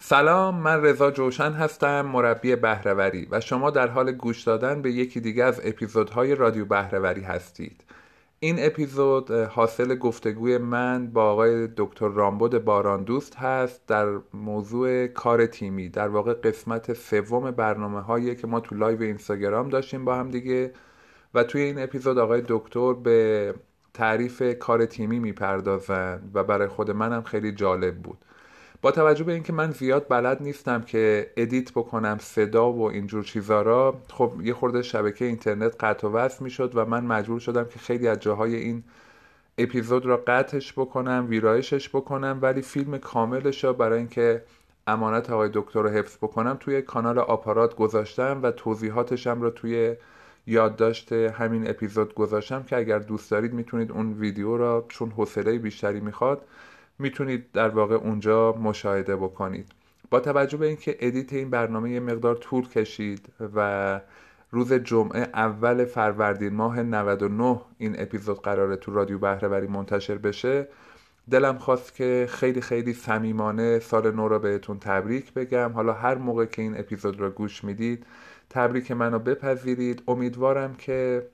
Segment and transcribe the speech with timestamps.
[0.00, 5.20] سلام من رضا جوشن هستم مربی بهره‌وری و شما در حال گوش دادن به یکی
[5.20, 7.84] دیگه از اپیزودهای رادیو بهره‌وری هستید.
[8.40, 15.88] این اپیزود حاصل گفتگوی من با آقای دکتر رامبد باراندوست هست در موضوع کار تیمی
[15.88, 20.72] در واقع قسمت سوم برنامه هایی که ما تو live اینستاگرام داشتیم با هم دیگه
[21.34, 23.54] و توی این اپیزود آقای دکتر به
[23.94, 28.18] تعریف کار تیمی می‌پردازن و برای خود منم خیلی جالب بود.
[28.82, 33.62] با توجه به اینکه من زیاد بلد نیستم که edit بکنم صدا و اینجور چیزا
[33.62, 37.78] را خب یه خورده شبکه اینترنت قطع و وصل می‌شد و من مجبور شدم که
[37.78, 38.84] خیلی از جاهای این
[39.58, 44.42] اپیزود را قطعش بکنم ویرایشش بکنم ولی فیلم کاملش را برای اینکه
[44.86, 49.96] امانت آقای دکتر رو حفظ بکنم توی کانال آپارات گذاشتم و توضیحاتشم رو توی
[50.46, 56.00] یادداشت همین اپیزود گذاشتم که اگر دوست دارید می‌تونید اون ویدیو را چون حوصله بیشتری
[56.00, 56.42] می‌خواد
[56.98, 59.72] می‌تونید در واقع اونجا مشاهده بکنید.
[60.10, 64.00] با توجه به اینکه ادیت این برنامه یه مقدار طول کشید و
[64.50, 70.68] روز جمعه اول فروردین ماه 99 این اپیزود قراره تو رادیو بهرهوری منتشر بشه
[71.30, 75.72] دلم خواست که خیلی خیلی صمیمانه سال نو را بهتون تبریک بگم.
[75.72, 78.06] حالا هر موقع که این اپیزود را گوش می‌دید
[78.50, 80.02] تبریک منو بپذیرید.
[80.08, 81.26] امیدوارم که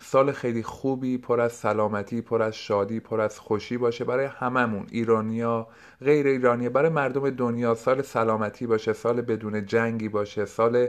[0.00, 4.86] سال خیلی خوبی پر از سلامتی پر از شادی پر از خوشی باشه برای هممون
[4.90, 5.66] ایرانیا
[6.02, 7.74] غیر ایرانیا برای مردم دنیا.
[7.74, 10.88] سال سلامتی باشه سال بدون جنگی باشه سال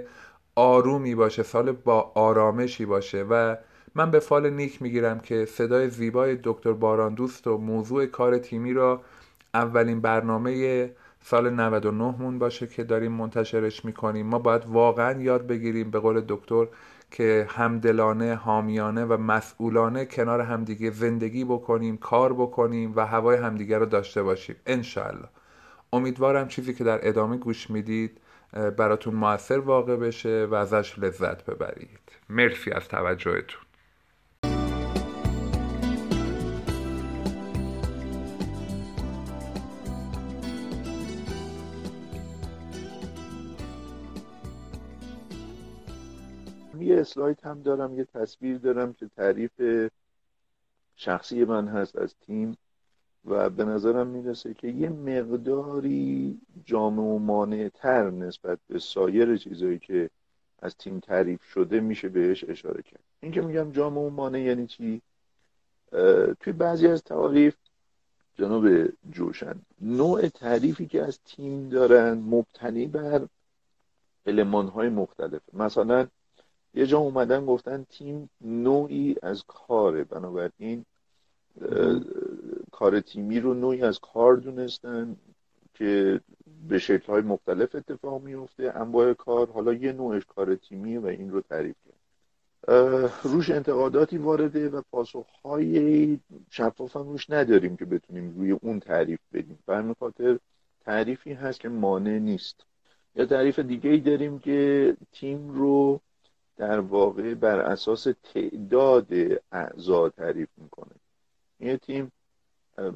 [0.56, 3.24] آرومی باشه سال با آرامشی باشه.
[3.30, 3.56] و
[3.96, 8.74] من به فال نیک می‌گیرم که صدای زیبای دکتر باران دوست و موضوع کار تیمی
[8.74, 9.02] را
[9.54, 14.26] اولین برنامه سال 99 مون باشه که داریم منتشرش می‌کنیم.
[14.26, 16.68] ما باید واقعا یاد بگیریم به قول دکتر
[17.16, 23.86] که همدلانه حامیانه و مسئولانه کنار همدیگه زندگی بکنیم کار بکنیم و هوای همدیگه رو
[23.86, 24.56] داشته باشیم.
[24.66, 25.30] انشالله
[25.94, 28.22] امیدوارم چیزی که در ادامه گوش می‌دید
[28.78, 32.00] براتون موثر واقع بشه و ازش لذت ببرید.
[32.30, 33.65] مرسی از توجهتون.
[46.86, 49.52] یه اسلاید هم دارم یه تصویر دارم که تعریف
[50.96, 52.58] شخصی من هست از تیم
[53.26, 59.80] و به نظرم می‌رسه که یه مقداری جامع و مانع تر نسبت به سایر چیزهایی
[59.80, 60.10] که
[60.60, 63.04] از تیم تعریف شده میشه بهش اشاره کرد.
[63.22, 65.02] این که میگم جامع و مانع یعنی چی؟
[66.40, 67.56] توی بعضی از تعریف
[68.36, 68.68] جناب
[69.12, 73.28] جوشن نوع تعریفی که از تیم دارن مبتنی بر
[74.26, 76.08] علمان های مختلفه مثلا
[76.76, 80.04] یه جا اومدن گفتن تیم نوعی از کاره.
[80.04, 80.86] بنابراین
[82.72, 85.16] کار تیمی رو نوعی از کار دونستن
[85.74, 86.22] که
[86.70, 89.52] به شکل های مختلف اتفاق میفته انواع کار.
[89.52, 91.96] حالا یه نوعش کار تیمیه و این رو تعریف کرد.
[93.24, 96.20] روش انتقاداتی وارده و پاسخهای
[96.50, 99.60] شفاف هم روش نداریم که بتونیم روی اون تعریف بدیم.
[99.66, 100.40] به خاطر
[100.86, 102.66] تعریفی هست که مانع نیست.
[103.16, 106.00] یا تعریف دیگه ای داریم که تیم رو
[106.58, 109.08] در واقع بر اساس تعداد
[109.52, 110.96] اعضا تعریف می‌کنه.
[111.60, 112.12] یه تیم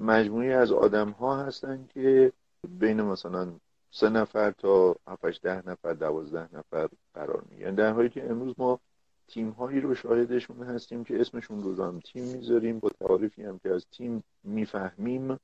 [0.02, 2.32] مجموعی از آدم ها هستن که
[2.70, 3.52] بین مثلا
[3.92, 7.62] سه نفر تا 7 ده نفر دوازده نفر قرار می‌گیرن.
[7.66, 8.80] یعنی در حالی که امروز ما
[9.28, 12.80] تیم هایی رو شاهدشون هستیم که اسمشون رو هم تیم می‌ذاریم.
[12.80, 15.40] با تعریفی هم که از تیم می‌فهمیم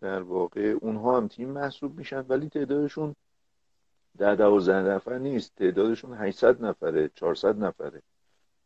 [0.00, 3.14] در واقع اونها هم تیم محسوب میشن ولی تعدادشون
[4.18, 5.52] ده دوازده نفر نیست.
[5.56, 8.02] تعدادشون 800 نفره 400 نفره.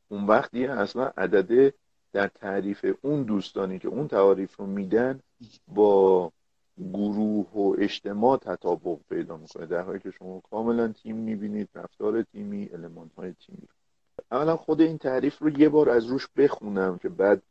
[0.08, 1.74] اون وقت دیگه اصلا عدده
[2.12, 5.20] در تعریف اون دوستانی که اون تعریف رو میدن
[5.68, 6.32] با
[6.92, 9.66] گروه و اجتماع تطابق پیدا می‌کنه.
[9.66, 13.68] در حالی که شما کاملا تیم می‌بینید رفتار تیمی علمان های تیمی
[14.30, 17.42] اولا خود این تعریف رو یه بار از روش بخونم که بعد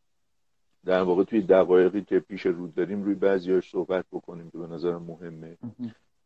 [0.85, 5.03] در واقع توی دقایقی که پیش رو داریم روی بعضیاش صحبت بکنیم که به نظرم
[5.03, 5.57] مهمه.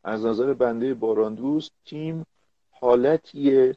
[0.04, 2.26] از نظر بنده باران دوست تیم
[2.72, 3.74] حالتی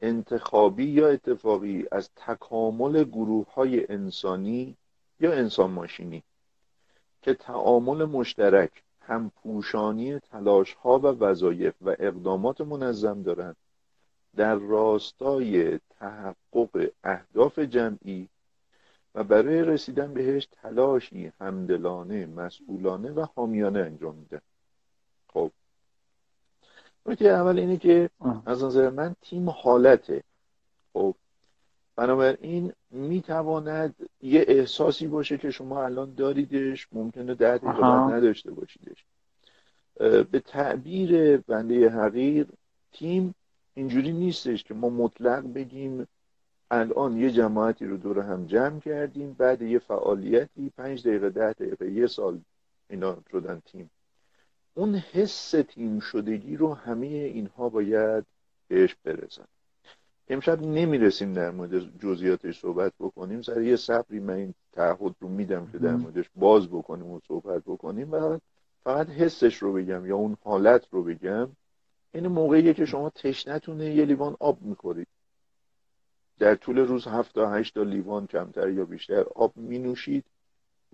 [0.00, 4.76] انتخابی یا اتفاقی از تکامل گروه های انسانی
[5.20, 6.22] یا انسان ماشینی
[7.22, 13.56] که تعامل مشترک همپوشانی تلاش ها و وظایف و اقدامات منظم دارند
[14.36, 18.28] در راستای تحقق اهداف جمعی
[19.14, 24.38] و برای رسیدن بهش تلاشی همدلانه مسئولانه و حامیانه انجام میده.
[24.38, 24.55] خب
[27.06, 28.10] نکته اول اینه که
[28.46, 30.22] از نظر من تیم حالته.
[30.92, 31.14] خب.
[31.96, 39.04] بنابراین می‌تواند یه احساسی باشه که شما الان داریدش ممکنه ده دقیقه نداشته باشیدش.
[40.30, 42.46] به تعبیر بنده حقیر
[42.92, 43.34] تیم
[43.74, 46.06] اینجوری نیستش که ما مطلق بگیم
[46.70, 51.92] الان یه جماعتی رو دور هم جمع کردیم بعد یه فعالیتی پنج دقیقه ده دقیقه
[51.92, 52.40] یه سال
[52.90, 53.90] اینا شدن تیم.
[54.76, 58.24] اون حس تیم شدگی رو همه اینها باید
[58.68, 59.44] بهش برسن.
[60.28, 63.42] امشب نمی‌رسیم در مورد جزئیاتش صحبت بکنیم.
[63.42, 67.62] سر یه صبری من این تعهد رو میدم که در موردش باز بکنیم و صحبت
[67.62, 68.12] بکنیم.
[68.12, 68.38] و
[68.84, 71.48] فقط حسش رو بگم یا اون حالت رو بگم.
[72.14, 75.08] این موقعیه که شما تشنتونه یه لیوان آب می‌خورید.
[76.38, 80.24] در طول روز هفت تا هشت تا لیوان کمتر یا بیشتر آب می نوشید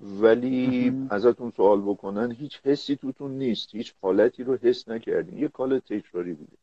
[0.02, 3.74] ولی ازتون سوال بکنن هیچ حسی توتون نیست.
[3.74, 5.38] هیچ حالتی رو حس نکردین.
[5.38, 6.56] یه کال تکراری بوده.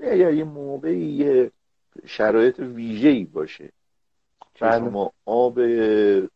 [0.00, 1.50] اگر یه موقعی یه
[2.06, 3.72] شرایط ویژه‌ای باشه
[4.54, 4.78] که بله.
[4.78, 5.58] شما آب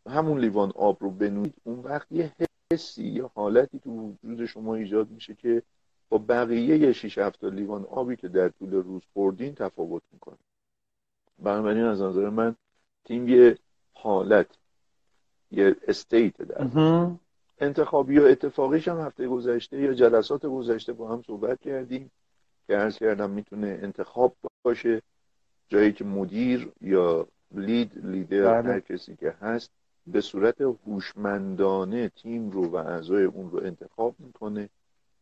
[0.06, 2.32] همون لیوان آب رو بنوید اون وقت یه
[2.72, 5.62] حسی یه حالتی تو وجود شما ایجاد میشه که
[6.08, 10.36] با بقیه یه شیش هفت لیوان آبی که در طول روز خوردین تفاوت می‌کنه.
[11.38, 12.56] بنابراین از نظر من
[13.04, 13.58] تیم یه
[13.92, 14.46] حالت
[15.56, 17.10] یه استیت در
[17.58, 22.10] انتخابی و اتفاقیش هم هفته گذشته یا جلسات گذشته با هم صحبت کردیم
[22.66, 25.02] که ارز کردم می‌تونه انتخاب باشه.
[25.68, 28.72] جایی که مدیر یا لید لیدر بله.
[28.72, 29.70] هر کسی که هست
[30.06, 34.68] به صورت هوشمندانه تیم رو و اعضای اون رو انتخاب می‌کنه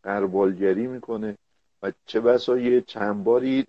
[0.02, 1.38] قربالگری می‌کنه
[1.82, 3.66] و چه بسا یه چند باری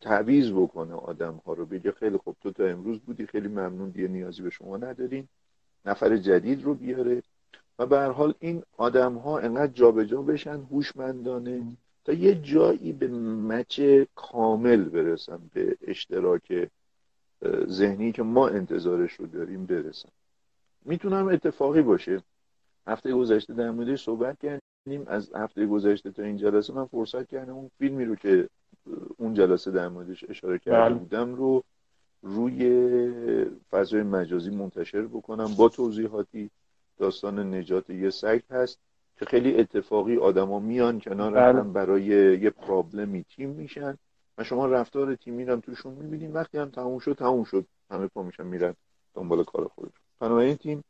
[0.00, 1.66] تعویز بکنه آدم ها رو.
[1.66, 5.28] بگه خیلی خوب تو تا امروز بودی خیلی ممنون دیگه نیازی به شما ندارین
[5.86, 7.22] نفر جدید رو بیاره
[7.78, 11.62] و به هر حال این آدم ها انقدر جابجا بشن هوشمندانه
[12.04, 13.80] تا یه جایی به مچ
[14.14, 16.68] کامل برسن به اشتراک
[17.66, 20.08] ذهنی که ما انتظارش رو داریم برسن.
[20.84, 22.22] می‌تونم اتفاقی باشه.
[22.86, 25.04] هفته گذشته در موردش صحبت کردیم.
[25.06, 27.54] از هفته گذشته تا این جلسه من فرصت کردم.
[27.54, 28.48] اون فیلمی رو که
[29.16, 30.94] اون جلسه در موردش اشاره کرده بله.
[30.94, 31.64] بودم رو
[32.22, 36.50] روی فضای مجازی منتشر بکنم با توضیحاتی
[36.98, 38.78] داستان نجات یه سگ هست
[39.18, 41.60] که خیلی اتفاقی آدما میان کنار بله.
[41.60, 42.02] هم برای
[42.40, 43.98] یه پرابلمی تیم میشن
[44.38, 48.22] و شما رفتار تیمی رو توشون می‌بینید وقتی هم تموم شد تموم شد همه پا
[48.22, 48.74] میشن میرن
[49.14, 50.84] دنبال کار خودشون بنابراین تیم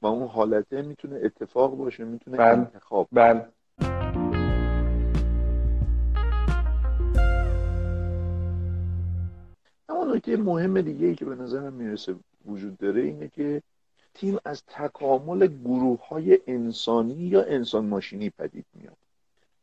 [0.00, 2.58] با اون حالته می‌تونه اتفاق باشه می‌تونه بله.
[2.58, 3.48] انتخاب بله.
[10.04, 12.16] نکته مهم دیگه ای که به نظرم می‌رسه
[12.46, 13.62] وجود داره اینه که
[14.14, 18.96] تیم از تکامل گروه های انسانی یا انسان ماشینی پدید میاد.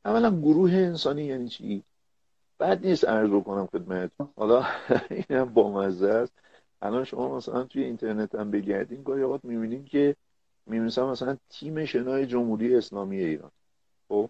[0.06, 1.84] اولا گروه انسانی یعنی چی؟
[2.58, 4.12] بعد نیست عرض کنم خدمت.
[4.36, 4.66] حالا
[5.10, 6.34] این هم بامزه است.
[6.82, 10.16] الان شما مثلا توی اینترنت هم بگردین گاهی اوقات می‌بینین که
[10.66, 13.52] می‌بینید مثلا تیم شنای جمهوری اسلامی ایران.
[14.10, 14.30] خب؟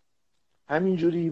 [0.68, 1.30] همینجوری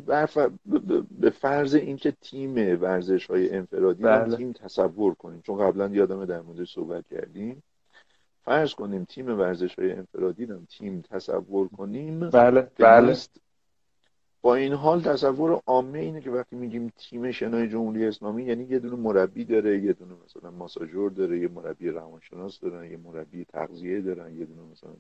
[1.20, 4.38] به فرض اینکه تیم ورزش های انفرادی بله.
[4.38, 5.42] تیم تصور کنیم.
[5.42, 7.64] چون قبلا یادم در مورد صحبت کردیم.
[8.46, 12.30] فرض کنیم تیم ورزش های انفرادی رو تیم تصور کنیم.
[12.30, 13.18] بله بله.
[14.42, 18.80] با این حال تصور عامه اینه که وقتی میگیم تیم شنای جمهوری اسلامی یعنی یه
[18.80, 24.02] دونه مربی داره یه دونه مثلا ماساژور داره یه مربی روانشناس دارن یه مربی تغذیه
[24.02, 24.92] دارن یه دونه مثلا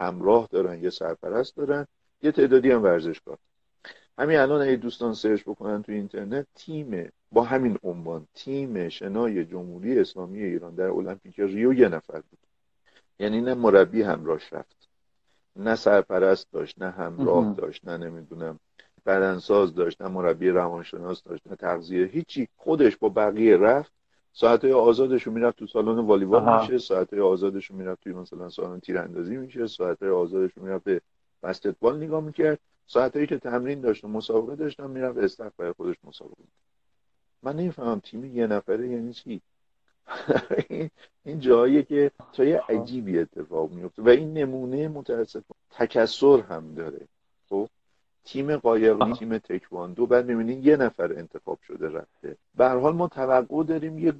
[0.00, 1.86] همراه دارن یه سرپرست دارن.
[2.22, 3.38] یه تعدادی هم ورزشکار
[4.18, 9.98] همین الان اگه دوستان سرچ بکنن تو اینترنت تیم با همین عنوان تیم شنای جمهوری
[9.98, 12.38] اسلامی ایران در المپیک ریو یه نفر بود.
[13.18, 14.88] یعنی نه مربی همراهش رفت.
[15.56, 18.58] نه سرپرست داشت نه همراه داشت نه نمی‌دونم
[19.06, 22.48] بدنساز داشت نه مربی روانشناس داشت نه تغذیه هیچی.
[22.56, 23.92] خودش با بقیه رفت.
[24.32, 28.80] ساعتهای آزادش رو می‌رفت تو سالن والیبال میشه ساعتهای آزادش رو می‌رفت توی مثلا سالن
[28.80, 31.00] تیراندازی میشه ساعتهای آزادش رو می‌رفت به
[31.46, 32.58] بسکتبال نگاه می‌کرد.
[32.86, 36.42] ساعتهایی که تمرین داشت و مسابقه داشتم می‌رفت استخ برای خودش مسابقه
[37.42, 39.40] من نمی‌فهمم تیم یه نفره یعنی چی؟
[41.24, 47.08] این جاییه که چای عجیبی اتفاق میفته و این نمونه متاسف تکسر هم داره.
[47.48, 47.68] خب؟
[48.24, 52.36] تیم قایقی تیم تکواندو بعد می‌بینین یه نفر انتخاب شده رفته.
[52.54, 54.14] به حال ما توقع داریم یه,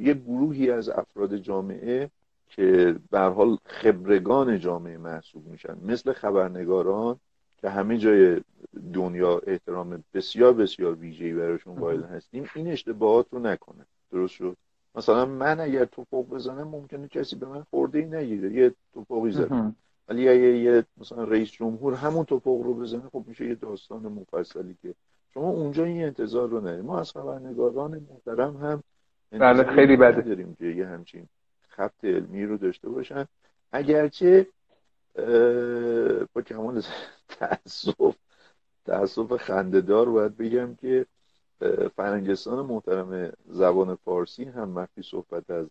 [0.00, 2.10] یه گروهی از افراد جامعه
[2.48, 5.76] که به حال خبرگان جامعه محسوب میشن.
[5.84, 7.16] مثل خبرنگاران
[7.56, 8.40] که همه جای
[8.94, 13.86] دنیا احترام بسیار بسیار ویژه‌ای براشون قائل هستیم این اشتباهات رو نکنه.
[14.12, 14.56] درست شد؟
[14.94, 18.52] مثلا من اگر توپق بزنم ممکنه کسی به من خورده ای نگیره.
[18.52, 19.76] یه توپقی زدم
[20.08, 24.76] ولی اگه یه مثلا رئیس جمهور همون توپق رو بزنه خب میشه یه داستان مفصلی
[24.82, 24.94] که
[25.34, 28.82] شما اونجا این انتظار رو نداریم ما از خبرنگاران محترم هم
[29.32, 30.20] بله خیلی بده.
[30.20, 31.26] داریم که یه همچین
[31.78, 33.24] خط علمی رو داشته باشن.
[33.72, 34.46] اگرچه
[36.32, 36.82] با کمال
[37.28, 38.16] تاسف
[38.84, 41.06] تاسف خندهدار باید بگم که
[41.96, 45.66] فرهنگستان محترم زبان فارسی هم وقتی صحبت از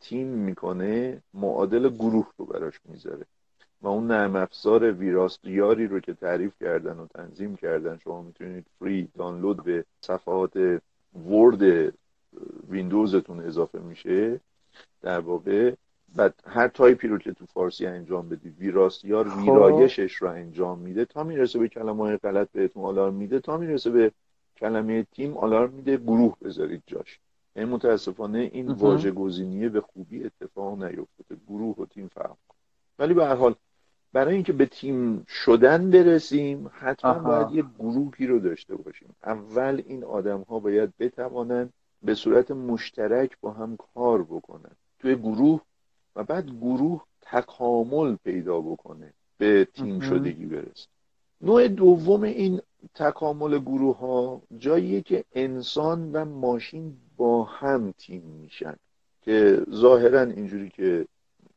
[0.00, 3.24] تیم می‌کنه معادل گروه رو براش می‌ذاره.
[3.82, 9.08] و اون نرم افزار ویراستیاری رو که تعریف کردن و تنظیم کردن شما می‌تونید free
[9.14, 10.80] download به صفحات
[11.28, 11.92] Word
[12.68, 14.40] Windows تون اضافه میشه.
[15.02, 15.74] در واقع.
[16.16, 19.38] و هر تایپی رو که تو فارسی انجام بدید ویراستیار خب.
[19.38, 21.04] ویرایشش رو انجام میده.
[21.04, 24.12] تا می‌رسه به کلمه های غلط بهتون آلارم میده تا می‌رسه به
[24.56, 25.96] کلمه تیم آلارم میده.
[25.96, 27.20] گروه بذارید جاش.
[27.56, 31.40] این یعنی متاسفانه این واژه گزینیه به خوبی اتفاق نیفتاده.
[31.48, 32.36] گروه و تیم فرق
[32.98, 33.54] ولی به هر حال
[34.12, 39.14] برای اینکه به تیم شدن برسیم حتما باید یه گروهی رو داشته باشیم.
[39.24, 41.72] اول این آدم ها باید بتوانند
[42.02, 45.60] به صورت مشترک با هم کار بکنن توی گروه
[46.16, 50.88] و بعد گروه تکامل پیدا بکنه به تیم شدگی برسه.
[51.40, 52.60] نوع دوم این
[52.94, 58.76] تکامل گروه ها جاییه که انسان و ماشین با هم تیم میشن.
[59.22, 61.06] که ظاهرا اینجوری که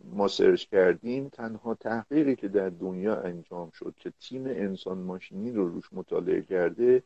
[0.04, 5.70] ما سرچ کردیم تنها تحقیقی که در دنیا انجام شد که تیم انسان ماشینی رو
[5.70, 7.04] روش مطالعه کرده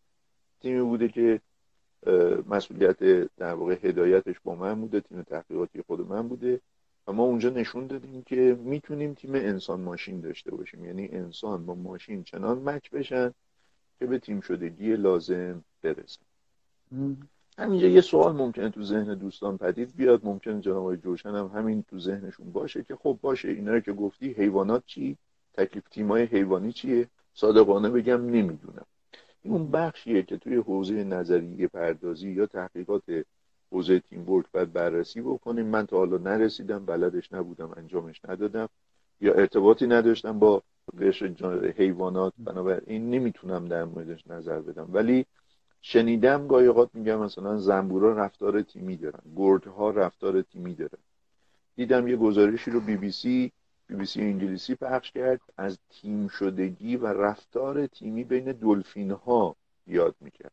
[0.61, 1.41] تیمی بوده که
[2.49, 2.97] مسئولیت
[3.37, 6.59] در واقع هدایتش با من بوده تیم تحقیقاتی خود من بوده.
[7.07, 10.85] و ما اونجا نشون دادیم که می‌تونیم تیم انسان ماشین داشته باشیم.
[10.85, 13.31] یعنی انسان با ماشین چنان مچ بشن
[13.99, 16.21] که به تیم شدگی لازم برسن.
[17.57, 20.25] همینجا یه سوال ممکنه تو ذهن دوستان پدید بیاد.
[20.25, 24.83] ممکنه جناب جوشن هم همین تو ذهنشون باشه که خب باشه اینا که گفتی حیوانات
[24.85, 25.17] چی؟
[25.53, 28.85] تکلیف تیمای حیوانی چیه؟ صادقانه بگم نمی‌دونم.
[29.45, 33.03] اون بخشیه که توی حوزه نظریه پردازی یا تحقیقات
[33.71, 35.65] حوزه تیم ورک باید بررسی بکنیم.
[35.65, 38.69] من تا حالا نرسیدم بلدش نبودم انجامش ندادم
[39.21, 40.63] یا ارتباطی نداشتم با
[41.01, 42.33] قشر حیوانات.
[42.37, 44.89] بنابراین نمی‌تونم در موردش نظر بدم.
[44.93, 45.25] ولی
[45.81, 49.19] شنیدم گاهی اوقات میگم مثلا زنبورا رفتار تیمی دارن.
[49.35, 50.99] گردها رفتار تیمی دارن.
[51.75, 53.51] دیدم یه گزارشی رو بی بی سی
[53.93, 59.55] بی بی سی انگلیسی پخش کرد از تیم شدگی و رفتار تیمی بین دلفین ها
[59.87, 60.51] یاد می‌کرد.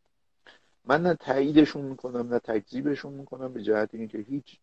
[0.85, 4.59] من نه تاییدشون می‌کنم نه تکذیبشون می‌کنم به جهت اینکه هیچ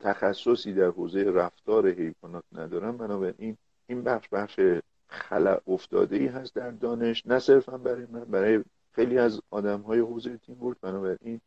[0.00, 2.96] تخصصی در حوزه رفتار حیوانات ندارم.
[2.96, 3.56] بنابراین
[3.86, 4.60] این بخش بخش
[5.08, 9.98] خلع افتاده ای هست در دانش نه صرفا برای من برای خیلی از آدم های
[9.98, 11.40] حوزه تیم بنابراین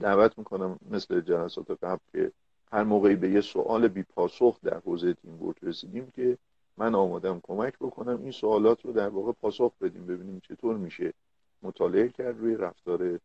[0.00, 2.32] دعوت می‌کنم مثل جلسات قبل که
[2.76, 6.38] هر موقعی به یه سوال بی پاسخ در حوزه تیم ورک رسیدیم که
[6.76, 11.12] من آمادم کمک بکنم این سوالات رو در واقع پاسخ بدیم ببینیم چطور میشه
[11.62, 13.18] مطالعه کرد روی رفتار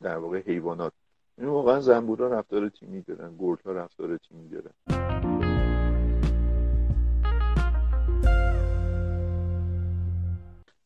[0.00, 0.92] در واقع حیوانات.
[1.38, 4.72] این واقعا زنبورا رفتار تیمی دارن گردها رفتار تیمی دارن.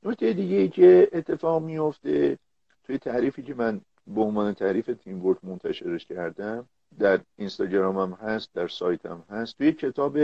[0.03, 2.39] نکته دیگه ای که اتفاق میفته
[2.85, 6.69] توی تعریفی که من به عنوان تعریف تیم ورک منتشرش کردم
[6.99, 9.59] در اینستاگرامم هست در سایتم هست.
[9.59, 10.19] توی کتاب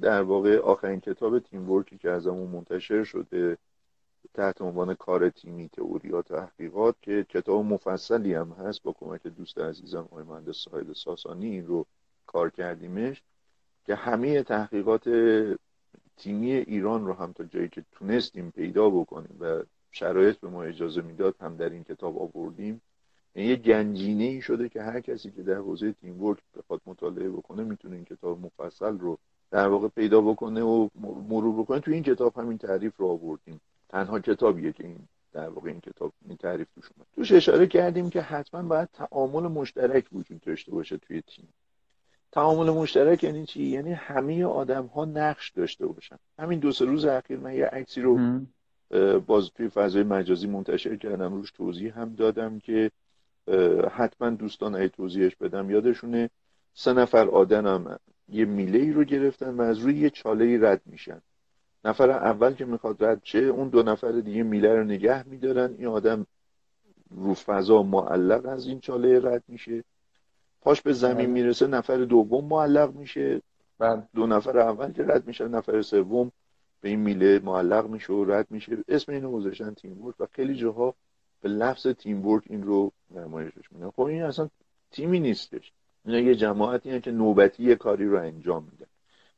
[0.00, 3.58] در واقع آخرین کتاب تیم ورکی که ازمون منتشر شده
[4.34, 9.98] تحت عنوان کار تیمی تئوری تحقیقات که کتاب مفصلی هم هست با کمک دوست عزیزم
[10.00, 11.86] آقای مهندس ساحل ساسانی این رو
[12.26, 13.22] کار کردیمش
[13.86, 15.08] که همه تحقیقات
[16.16, 21.02] تیمی ایران رو هم تا جایی که تونستیم پیدا بکنیم و شرایط به ما اجازه
[21.02, 22.80] می‌داد هم در این کتاب آوردیم.
[23.34, 27.28] یعنی یه گنجینه ای شده که هر کسی که در حوزه تیم ورک بخواد مطالعه
[27.28, 29.18] بکنه می‌تونه این کتاب مفصل رو
[29.50, 30.88] در واقع پیدا بکنه و
[31.28, 31.80] مرور بکنه.
[31.80, 33.60] تو این کتاب همین تعریف رو آوردیم.
[33.88, 34.98] تنها کتابیه که این
[35.32, 37.06] در واقع این کتاب این تعریف توش اومد.
[37.14, 41.48] توش اشاره کردیم که حتما باید تعامل مشترک وجود داشته باشه توی تیم.
[42.32, 46.16] تعامل مشترک یعنی چی؟ یعنی همه آدم ها نقش داشته باشن.
[46.38, 48.40] همین دو سه روز اخیر من یه عکسی رو
[49.26, 51.34] باز توی فضای مجازی منتشر کردم.
[51.34, 52.90] روش توضیح هم دادم که
[53.92, 55.70] حتما دوستان ای توضیحش بدم.
[55.70, 56.30] یادشونه
[56.74, 60.82] سه نفر آدم یه میله ای رو گرفتن و از روی یه چاله ای رد
[60.86, 61.20] میشن.
[61.84, 65.74] نفر اول که می‌خواد رد شه اون دو نفر دیگه میله رو نگه میدارن.
[65.78, 66.26] این آدم
[67.10, 69.84] رو فضا معلق از این چاله رد میشه.
[70.60, 71.26] پاش به زمین بله.
[71.26, 73.42] می‌رسه نفر دوم معلق میشه.
[73.78, 74.02] بله.
[74.14, 76.32] دو نفر اول که رد میشه نفر سوم
[76.80, 78.78] به این میله معلق میشه و رد میشه.
[78.88, 80.94] اسم اینو گذاشتن تیم ورک و خیلی جاها
[81.40, 83.90] به لفظ تیم ورک این رو نمایشش میدن.
[83.90, 84.48] خب این اصلا
[84.90, 85.72] تیمی نیستش.
[86.04, 88.86] اینا یه جماعتی که نوبتی یه کاری رو انجام میدن.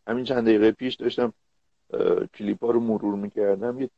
[0.07, 1.33] همین چند دقیقه پیش داشتم
[2.35, 3.81] کلیپ ها رو مرور می‌کردم.
[3.81, 3.91] یه,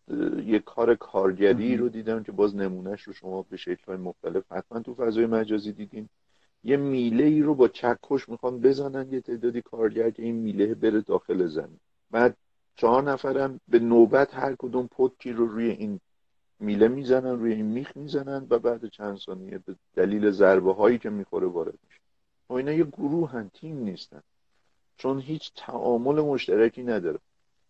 [0.47, 4.81] یه کار کارگری رو دیدم که باز نمونهش رو شما به شکل های مختلف حتما
[4.81, 6.09] تو فضای مجازی دیدین.
[6.65, 11.01] یه میله ای رو با چکش می‌خوان بزنن یه تعدادی کارگر که این میله بره
[11.01, 11.81] داخل زمین.
[12.11, 12.37] بعد
[12.77, 16.01] چهار نفرم به نوبت هر کدوم پتکی رو روی این
[16.63, 21.11] میله می‌زنن روی این میخ می‌زنن و بعد چند ثانیه به دلیل ضربه هایی که
[21.11, 22.01] می‌خوره وارد میشه.
[22.51, 24.23] و اینا یه گروه هم تیم نیستن.
[24.97, 27.19] چون هیچ تعامل مشترکی نداره.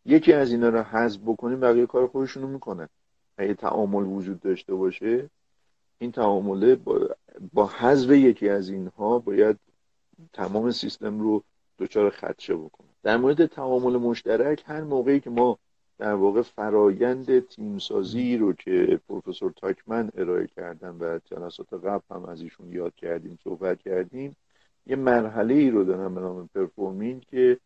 [0.06, 2.88] یکی از اینا رو حذف بکنیم بقیه کار خودشونو می‌کنن.
[3.36, 5.30] اگه تعامل وجود داشته باشه
[5.98, 7.08] این تعامله با,
[7.52, 9.56] با حذف یکی از اینها باید
[10.32, 11.42] تمام سیستم رو
[11.78, 12.88] دچار خدشه بکنه.
[13.02, 15.58] در مورد تعامل مشترک هر موقعی که ما
[15.98, 22.42] در واقع فرایند تیمسازی رو که پروفسور تاکمن ارائه کردن و جلسات قبل هم از
[22.42, 24.36] ایشون یاد کردیم صحبت کردیم
[24.86, 27.58] یه مرحله ای رو دارم به نام پرفورمینگ که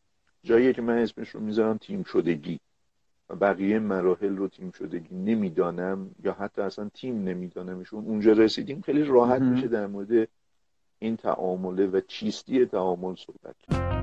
[0.43, 2.61] جایی که من اسمش رو می‌ذارم تیم شدگی.
[3.31, 9.03] و بقیه مراحل رو تیم شدگی نمی‌دانم یا حتی اصلا تیم نمیدانمشون اونجا رسیدیم خیلی
[9.05, 10.29] راحت میشه در مورد
[10.99, 13.96] این تعامله و چیستی تعامل صحبت کرد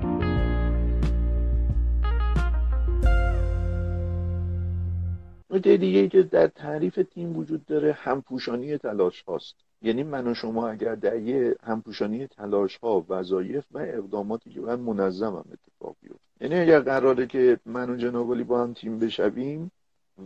[5.54, 9.54] نکته دیگه که در تعریف تیم وجود داره همپوشانی تلاش هاست.
[9.82, 14.80] یعنی من و شما اگر در یه همپوشانی تلاش ها وظایف و اقداماتی که باید
[14.80, 16.18] منظم هم اتفاق بیفته.
[16.40, 19.70] یعنی اگر قراره که من و جنابالی با هم تیم بشویم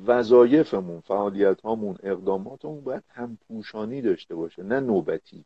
[0.07, 5.45] وظایفمون فعالیت هامون اقداماتمون باید همپوشانی داشته باشه نه نوبتی.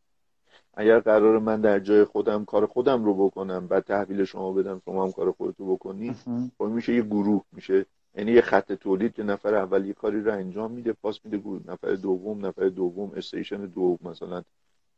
[0.75, 5.05] اگر قرار من در جای خودم کار خودم رو بکنم بعد تحویل شما بدم شما
[5.05, 6.15] هم کار خودتو بکنی
[6.59, 10.33] خب میشه یه گروه میشه یعنی یه خط تولید که نفر اول یه کاری رو
[10.33, 11.61] انجام میده پاس میده گروه.
[11.67, 14.43] نفر دوم نفر دوم استیشن دوم مثلا.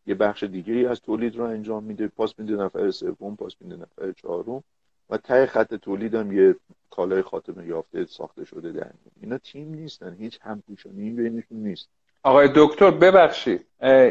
[0.06, 4.12] یه بخش دیگری از تولید رو انجام میده پاس میده نفر سوم پاس میده نفر
[4.22, 4.64] چهارم.
[5.10, 6.56] و ته خط تولید هم یه
[6.90, 8.90] کالای خاتمه یافته ساخته شده در
[9.22, 11.88] اینا تیم نیستن هیچ همپوشانی بینشون نیست.
[12.22, 13.64] آقای دکتر ببخشید.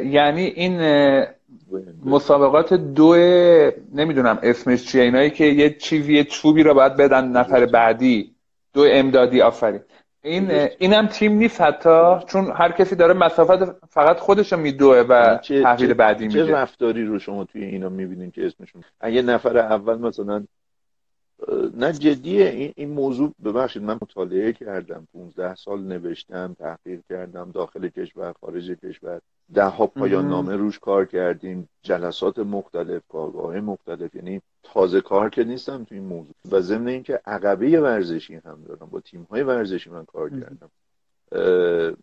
[0.03, 0.81] یعنی این
[2.05, 3.15] مسابقات دو
[3.93, 8.32] نمی‌دونم اسمش چیه اینایی که یه چیزی یه چوبی رو باید بدن نفر بعدی.
[8.73, 9.79] دو امدادی آفرین.
[10.21, 15.37] این اینم تیم نیست حتی چون هر کسی داره مسافت فقط خودش رو میدوه و
[15.37, 19.97] تحویل بعدی میده چه رفتاری رو شما توی اینا می‌بینین که اسمشون؟ اگه نفر اول
[19.97, 20.45] مثلا
[21.73, 22.73] نه جدیه.
[22.75, 25.07] این, موضوع ببخشید من مطالعه کردم.
[25.13, 29.21] 15 سال نوشتم تحقیق کردم داخل کشور خارج کشور.
[29.53, 31.69] ده ها پایان نامه روش کار کردیم.
[31.81, 34.15] جلسات مختلف کارگاه مختلف.
[34.15, 36.35] یعنی تازه کار که نیستم تو این موضوع.
[36.51, 38.89] و ضمن اینکه عقبه ورزشی هم دارم.
[38.91, 40.69] با تیم های ورزشی من کار کردم.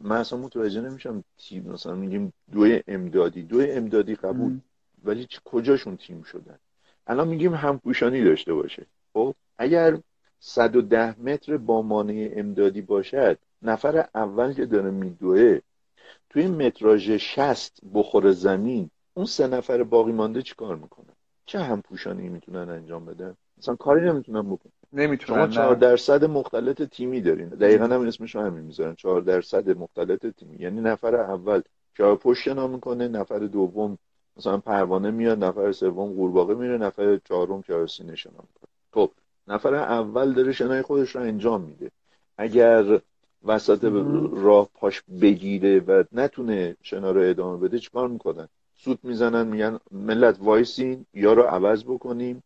[0.01, 3.43] من اصلا متوجه نمیشم تیم مثلا میگیم دو امدادی.
[3.43, 4.59] دو امدادی قبول.
[5.05, 6.59] ولی کجاشون تیم شدن؟
[7.07, 8.87] الان میگیم همپوشانی داشته باشه.
[9.13, 9.99] خب اگر
[10.41, 15.59] 110 متر با مانع امدادی باشد نفر اول که داره میدوه
[16.31, 21.15] توی متراژ 60 بخور زمین اون سه نفر باقی مانده چیکار می‌کنن؟
[21.47, 24.73] چه هم پوشانی می‌تونن انجام بدن؟ مثلا کاری نمی‌تونن بکنن.
[24.93, 27.49] نمی‌تونن شما 4 درصد مختلط تیمی دارین.
[27.49, 30.57] دقیقا هم اسمش همین می‌ذارن 4 درصد مختلط تیمی.
[30.57, 31.63] یعنی نفر اول
[31.95, 33.99] که پشت نام می‌کنه نفر دوم
[34.37, 38.70] مثلا پروانه میاد نفر سوم قورباغه میره نفر چهارم چهارسی نشنا می‌کنه.
[38.93, 39.11] خب
[39.47, 41.91] نفر اول داره شنای خودش رو انجام میده.
[42.39, 43.01] اگر
[43.45, 43.85] وسط
[44.33, 50.37] راه پاش بگیره و نتونه شنا رو ادامه بده چیکار می‌کنن؟ سوت می‌زنن میگن ملت
[50.41, 52.43] وایسین یا رو عوض بکنیم.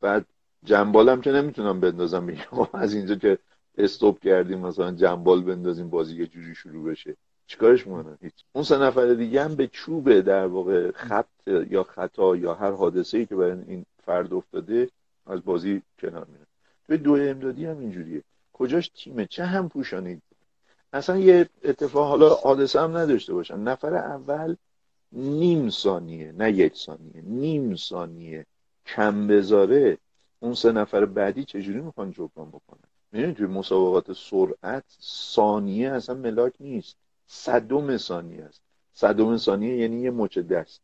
[0.00, 0.26] بعد
[0.64, 3.38] جنبالم که نمی‌تونم بندازم میگم از اینجا که
[3.78, 7.16] استوب کردیم مثلا جنبال بندازیم بازی یه جوری شروع بشه.
[7.46, 8.34] چیکارش می‌کنن؟ هیچ.
[8.52, 13.18] اون سه نفر دیگه هم به چوب در واقع خط یا خطا یا هر حادثه
[13.18, 14.88] ای که برای این فرد افتاده
[15.30, 16.46] از بازی کنار میره.
[16.86, 18.22] توی دو امدادی هم اینجوریه.
[18.52, 20.22] کجاش تیمه چه هم پوشانید
[20.92, 23.58] اصلا یه اتفاق حالا حادثه هم نداشته باشن.
[23.58, 24.56] نفر اول
[25.12, 28.46] نیم ثانیه نه یک ثانیه نیم ثانیه
[28.86, 29.98] کم بذاره
[30.40, 34.84] اون سه نفر بعدی چجوری می‌خوان جبران بکنن؟ می‌دونید توی مسابقات سرعت
[35.34, 36.96] ثانیه اصلا ملاک نیست.
[37.26, 38.60] صدم ثانیه است.
[38.92, 40.80] صدم ثانیه یعنی یه مچ دست.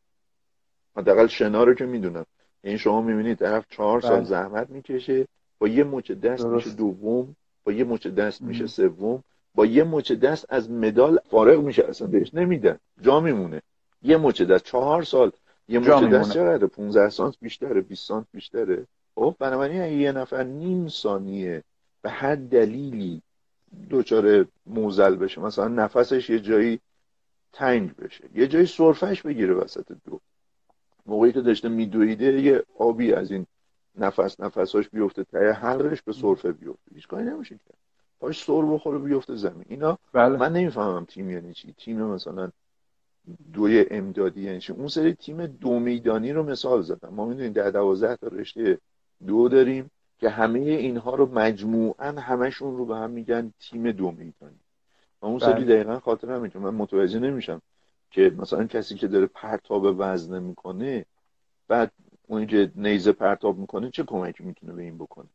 [0.97, 2.27] حداقل شنا رو که می‌دونم.
[2.67, 4.25] این شما می‌بینید طرف چهار سال بله.
[4.25, 9.23] زحمت می‌کشه با یه مچ دست میشه دوم با یه مچ دست میشه سوم
[9.55, 12.79] با یه مچ دست از مدال فارغ میشه اصلا بهش نمیدن.
[13.01, 13.63] جا میمونه.
[14.03, 15.33] یه مچ دست چهار سال
[15.69, 18.87] یه مچ دست چقدر 15 سانت بیشتره 20 سانت بیشتره.
[19.15, 21.63] خب بنابراین یه نفر نیم ثانیه
[22.03, 23.23] به هر دلیلی
[23.91, 26.81] دوچار موزل بشه مثلا نفسش یه جایی
[27.53, 30.21] تنگ بشه یه جایی سرفش بگیره وسط دو.
[31.07, 33.47] موقعی که داشته میدویده یه آبی از این
[33.99, 36.95] نفس نفساش بیفته ته حلقش به سرفه بیفته.
[36.95, 37.77] هیچ کاری نمیشه کرد
[38.21, 39.65] پاش سر بخوره بیفته زمین.
[39.69, 40.37] اینا بله.
[40.37, 41.75] من نمی‌فهمم تیم یعنی چی.
[41.79, 42.51] تیم مثلا
[43.53, 47.09] دوی امدادی یعنی اون سری تیم دو میدانی رو مثال زدم.
[47.15, 48.79] ما می‌دونیم در دوازده تا رشته
[49.27, 54.61] دو داریم که همه اینها رو مجموعا همشون رو به هم میگن تیم دو میدانی.
[55.23, 55.75] و اون سری بله.
[55.75, 57.63] دقیقا خاطر من متوجه نمیشم
[58.11, 61.05] که مثلا کسی که داره پرتاب وزنه می‌کنه
[61.69, 61.93] بعد
[62.27, 65.29] اونی که نیزه پرتاب می‌کنه چه کمکی می‌تونه به این بکنه؟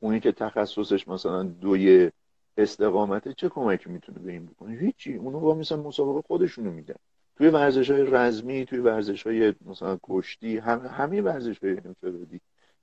[0.00, 2.10] اونی که تخصصش مثلا دوی
[2.56, 5.14] استقامته چه کمکی می‌تونه به این بکنه؟ هیچی.
[5.14, 6.94] اونو با مثلا مسابقه خودشونو میدن.
[7.36, 12.40] توی ورزش های رزمی توی ورزش های مثلا کشتی هم همه ورزش های انفرادی.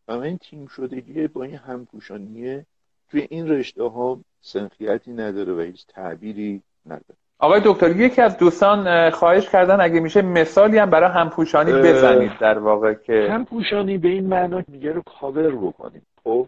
[0.08, 2.66] و این تیم شدگی با این همپوشانیه
[3.10, 7.25] توی این رشته ها سنخیتی نداره و هیچ تعبیری نداره.
[7.40, 12.60] آقای دکتر یکی از دوستان خواهش کردن اگه میشه مثالی هم برای همپوشانی بزنید در
[12.60, 16.02] واقع که همپوشانی به این معنا میگه رو کاور بکنیم.
[16.24, 16.48] خب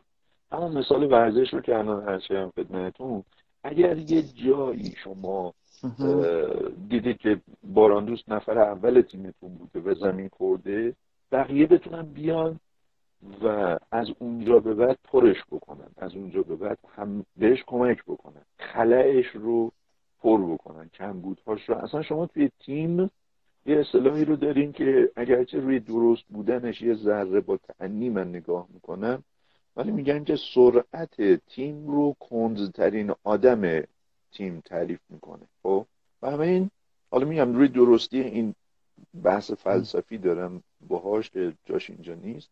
[0.52, 3.24] همون مثال ورزش رو که الان هم خدمتتون
[3.64, 5.54] اگر یه جایی شما
[6.90, 10.94] دیدید که باران دوست نفر اول تیمتون بوده و زمین خورده
[11.32, 12.60] بقیه بتونن بیان
[13.44, 15.88] و از اونجا به بعد پرش بکنن.
[15.98, 18.42] از اونجا به بعد هم بهش کمک بکنن.
[18.60, 19.72] خلعش رو
[20.28, 21.76] پر بکنن کمبودهاش رو.
[21.76, 23.12] اصلا شما توی تیم
[23.66, 28.68] یه اصطلاحی رو دارین که اگرچه روی درست بودنش یه ذره با تعنی من نگاه
[28.74, 29.24] می‌کنم
[29.76, 33.84] ولی میگن که سرعت تیم رو کندترین آدم
[34.32, 35.48] تیم تعریف می‌کنه.
[35.64, 35.86] خب؟
[36.22, 36.70] و همه این
[37.12, 38.56] حالا میگم روی درستی این
[39.24, 42.50] بحث فلسفی دارم باهاش که جاش اینجا نیست.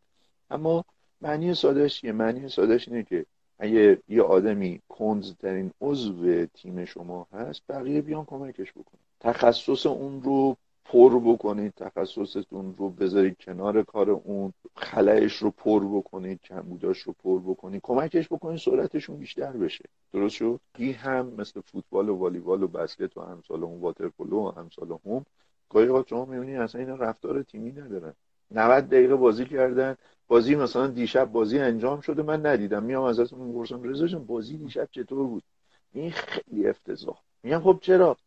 [0.49, 0.85] اما
[1.21, 3.25] معنی سادش یه معنی سادش اینه که
[3.59, 10.57] اگه یه آدمی کنزترین عضو تیم شما هست بقیه بیان کمکش بکنه تخصص اون رو
[10.85, 17.39] پر بکنید تخصصتون رو بذارید کنار کار اون خلایش رو پر بکنید کمبوداش رو پر
[17.39, 17.81] بکنید.
[17.83, 19.85] کمکش بکنید سرعتشون بیشتر بشه.
[20.13, 24.51] درست شد؟ این هم مثل فوتبال و والیبال و بسکت و همسال اون واترپولو و
[24.51, 25.25] همسال هم
[25.69, 28.13] گاهی اوقات شما می‌بینید اصلا این رفتار تیمی ندارن.
[28.51, 29.95] 90 دقیقه بازی کردن.
[30.27, 32.83] بازی مثلا دیشب بازی انجام شده من ندیدم.
[32.83, 35.43] میام ازتون می‌پرسم رضا بازی دیشب چطور بود؟
[35.93, 37.21] این خیلی افتضاح.
[37.43, 38.17] میگم خب چرا؟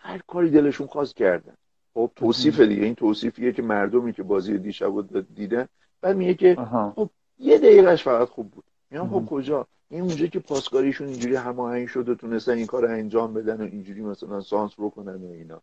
[0.00, 1.54] هر کاری دلشون خواست کردن.
[1.94, 2.84] خب توصیف دیگه.
[2.84, 5.68] این توصیفیه که مردمی که بازی دیشب دیدن.
[6.00, 6.54] بعد میگه که
[6.96, 8.64] خب یه دقیقهش فقط خوب بود.
[8.90, 13.34] میگم خب کجا؟ این اونجا که پاسکاریشون اینجوری هماهنگ شد و تونستن این کار انجام
[13.34, 15.62] بدن و اینجوری مثلا سانس بکنن و اینا.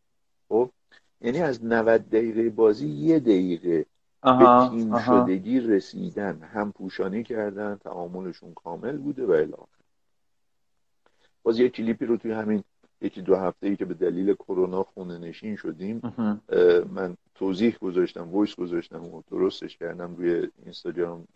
[0.49, 0.69] خب
[1.21, 3.85] یعنی از 90 دقیقه بازی یه دقیقه
[4.21, 6.41] به تیم شدگی رسیدن.
[6.41, 9.53] هم پوشانی کردن تعاملشون کامل بوده و الی.
[11.43, 12.63] باز یه کلیپی رو توی همین
[13.01, 16.01] یکی دو هفته ای که به دلیل کرونا خونه نشین شدیم
[16.91, 21.27] من توضیح گذاشتم voice گذاشتم و درستش کردم روی اینستاگرام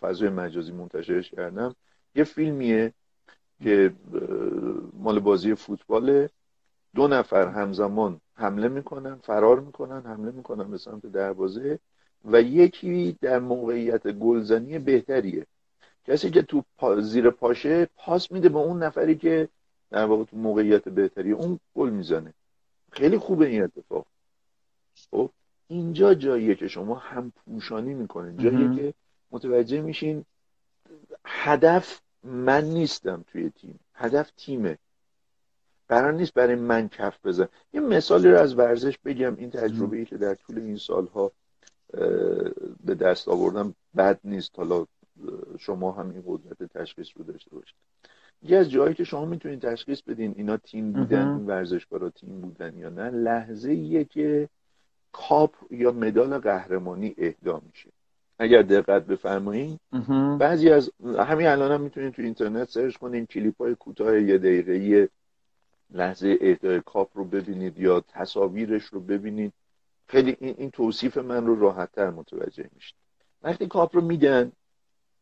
[0.00, 1.74] فضای مجازی منتشرش کردم.
[2.14, 2.92] یه فیلمیه
[3.62, 3.92] که
[4.92, 6.28] مال بازی فوتبال
[6.94, 11.78] دو نفر همزمان حمله می‌کنن فرار می‌کنن حمله می‌کنن به سمت دروازه
[12.24, 15.46] و یکی در موقعیت گلزنی بهتریه.
[16.04, 16.64] کسی که تو
[17.00, 19.48] زیر پاشه پاس میده به اون نفری که
[19.90, 22.34] در واقع تو موقعیت بهتری اون گل می‌زنه.
[22.92, 24.06] خیلی خوبه این اتفاق.
[25.10, 25.30] خب
[25.68, 28.94] اینجا جاییه که شما هم پوشانی می‌کنین جاییه که
[29.30, 30.24] متوجه میشین
[31.24, 33.80] هدف من نیستم توی تیم.
[33.94, 34.78] هدف تیمه.
[35.88, 37.48] قرار نیست برای من کف بزن.
[37.72, 39.36] یه مثالی رو از ورزش بگم.
[39.36, 41.32] این تجربه ای که در طول این سالها
[42.84, 44.58] به دست آوردم بد نیست.
[44.58, 44.86] حالا
[45.58, 47.74] شما هم این قدرت تشخیص رو داشته باشید.
[48.42, 52.76] یکی از جایی که شما می‌تونید تشخیص بدین اینا تیم بودن این ورزشکارا تیم بودن
[52.76, 54.48] یا نه لحظه ایه که
[55.12, 57.90] کاپ یا مدال قهرمانی اهدا میشه.
[58.38, 59.80] اگر دقت بفرمایید
[60.38, 65.08] بعضی از همین الان هم می‌تونید تو اینترنت search کنین کلیپ های کوتاه یه دقیقه
[65.90, 69.52] لحظه اهدای کاپ رو ببینید یا تصاویرش رو ببینید.
[70.06, 72.94] خیلی این, این توصیف من رو راحت تر متوجه میشید.
[73.42, 74.52] وقتی کاپ رو میدن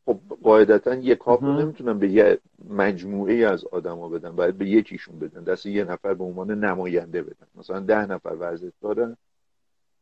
[0.07, 5.19] خب قاعدتا یه کاپ رو نمی‌تونن به یه مجموعه از آدما بدن باید به یکیشون
[5.19, 5.45] بدن.
[5.45, 7.47] دست یه نفر به عنوان نماینده بدن.
[7.55, 9.17] مثلا ده نفر ورزشکارن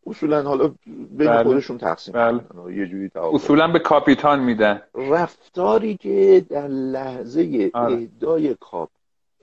[0.07, 1.43] اصولا حالا بین بله.
[1.43, 2.41] خودشون تقسیم بله.
[2.77, 4.83] یه جوری اصولا به کاپیتان میدن.
[4.95, 7.95] رفتاری که در لحظه آره.
[7.95, 8.91] اهدای کاپ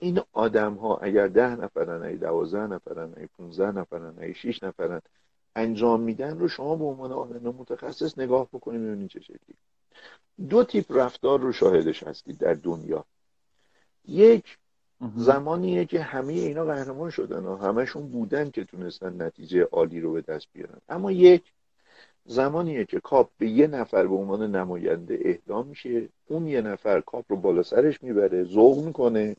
[0.02, 5.02] این آدم ها اگر ده نفرن ای دوازده نفرن ای پونزده نفرن ای شیش نفرن
[5.56, 9.56] انجام میدن رو شما به عنوان آدم متخصص نگاه بکنید ببینید چه شکلی.
[10.48, 13.04] دو تیپ رفتار رو شاهدش هستید در دنیا.
[14.04, 14.58] یک
[15.16, 20.20] زمانیه که همه اینا قهرمان شدن و همشون بودن که تونستن نتیجه عالی رو به
[20.20, 20.78] دست بیارن.
[20.88, 21.52] اما یک
[22.24, 27.24] زمانیه که کاپ به یه نفر به عنوان نماینده اهدا میشه اون یه نفر کاپ
[27.28, 29.36] رو بالا سرش می‌بره ذوق می‌کنه.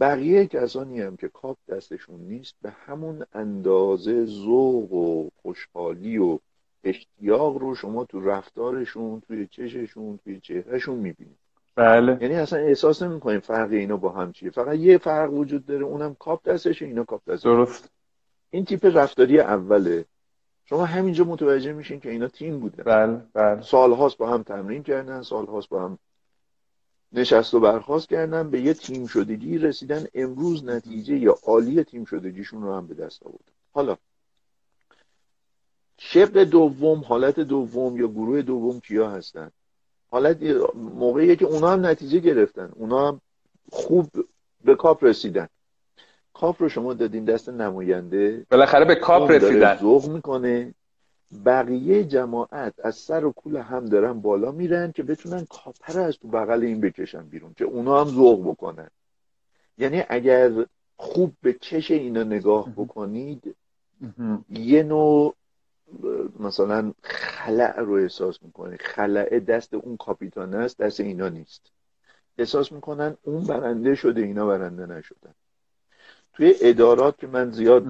[0.00, 6.38] بقیه کسانی هم که کاپ دستشون نیست به همون اندازه ذوق و خوشحالی و
[6.84, 11.38] اشتیاق رو شما تو رفتارشون توی چششون توی چهرهشون می‌بینید.
[11.76, 12.18] بله.
[12.20, 14.50] یعنی اصلا احساس نمی‌کنیم فرق اینا با هم چیه.
[14.50, 17.90] فقط یه فرق وجود داره اونم کاپ دستشه اینا کاپ دستشه درست.
[18.50, 20.04] این تیپ رفتاری اوله.
[20.64, 22.84] شما همینجا متوجه میشین که اینا تیم بودن.
[22.84, 23.62] بله بله.
[23.62, 25.98] سالهاست با هم تمرین کردن سالهاست با هم
[27.12, 30.06] نشست و برخواست کردن به یه تیم شدگی رسیدن.
[30.14, 33.52] امروز نتیجه یا عالی تیم شدگیشون رو هم به دست آوردن.
[33.72, 33.96] حالا
[35.98, 39.50] شق دوم حالت دوم یا گروه دوم کیا هستن؟
[40.10, 40.42] حالت
[40.74, 42.70] موقعی که اونا هم نتیجه گرفتن.
[42.74, 43.20] اونا هم
[43.72, 44.10] خوب
[44.64, 45.48] به کاپ رسیدن.
[46.34, 48.46] کاپ رو شما دادین دست نماینده.
[48.50, 49.78] بالاخره به کاپ رسیدن.
[49.78, 50.74] ذوق می‌کنه.
[51.44, 56.18] بقیه جماعت از سر و کول هم دارن بالا میرن که بتونن کاپ رو از
[56.18, 58.90] تو بغل این بکشن بیرون که اونا هم ذوق بکنن.
[59.78, 60.66] یعنی اگر
[60.96, 63.56] خوب به چش اینا نگاه بکنید
[64.50, 65.34] یه نوع
[66.40, 71.72] مثلا خلأ رو احساس می‌کنه خلأ دست اون کاپیتان است دست اینا نیست.
[72.38, 75.34] احساس می‌کنن اون برنده شده اینا برنده نشدن.
[76.32, 77.84] توی ادارات که من زیاد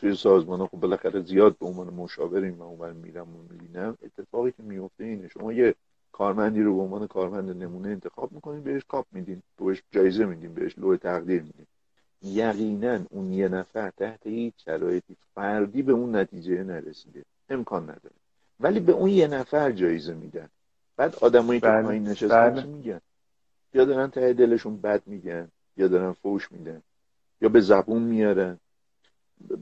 [0.00, 4.62] توی سازمان خب بالاخره زیاد به عنوان مشاوریم من اون میرم و می‌بینم اتفاقی که
[4.62, 5.28] میفته اینه.
[5.28, 5.74] شما یه
[6.12, 10.78] کارمندی رو به عنوان کارمند نمونه انتخاب می‌کنید بهش کاپ میدین بهش جایزه میدین بهش
[10.78, 11.66] لوح تقدیر میدین.
[12.22, 17.24] یقینا اون یه نفر تحت هیچ شرایطی فردی به اون نتیجه نرسیده.
[17.48, 18.14] امکان نداره.
[18.60, 20.48] ولی به اون یه نفر جایزه میدن.
[20.96, 21.82] بعد آدمایی که بله.
[21.82, 22.64] پایین نشستن بله.
[22.66, 23.00] میگن؟
[23.74, 26.82] یا دارن ته دلشون بد میگن یا دارن فوش میدن.
[27.40, 28.58] یا به زبون میارن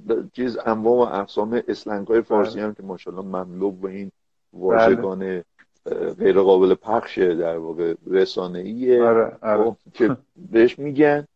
[0.08, 4.12] ب- چیز انواع و اقسام اسلنگ های فارسی هم که ماشاءالله مملو به این
[4.52, 5.42] واژگان
[5.86, 9.38] اه، غیر قابل پخشه در واقع رسانه ایه آره.
[9.42, 11.26] آره که بهش میگن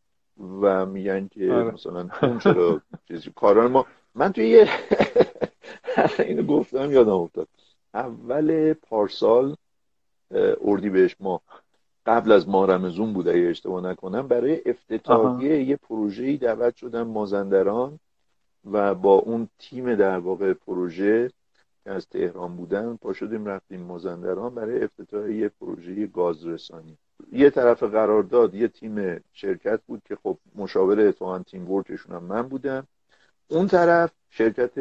[0.61, 1.71] و میگن که آره.
[1.71, 4.69] مثلا اون چرا چیزی کاران ما من توی یه
[6.19, 7.49] اینو گفتم یادم افتاد.
[7.95, 9.57] اول پارسال
[10.31, 11.43] اه، اردیبهشت ماه.
[12.07, 17.99] قبل از ماه رمزون بود اگه اشتباه نکنم برای افتتاحیه یه پروژه‌ای دعوت شدم مازندران
[18.71, 21.31] و با اون تیم در واقع پروژه
[21.85, 26.99] که از تهران بودن پا شدیم رفتیم مازندران برای افتتاح یه پروژه گازرسانی.
[27.33, 32.43] یه طرف قرارداد یه تیم شرکت بود که خب مشاور اتفاقا تیم ورکشون هم من
[32.43, 32.87] بودم.
[33.49, 34.73] اون طرف شرکت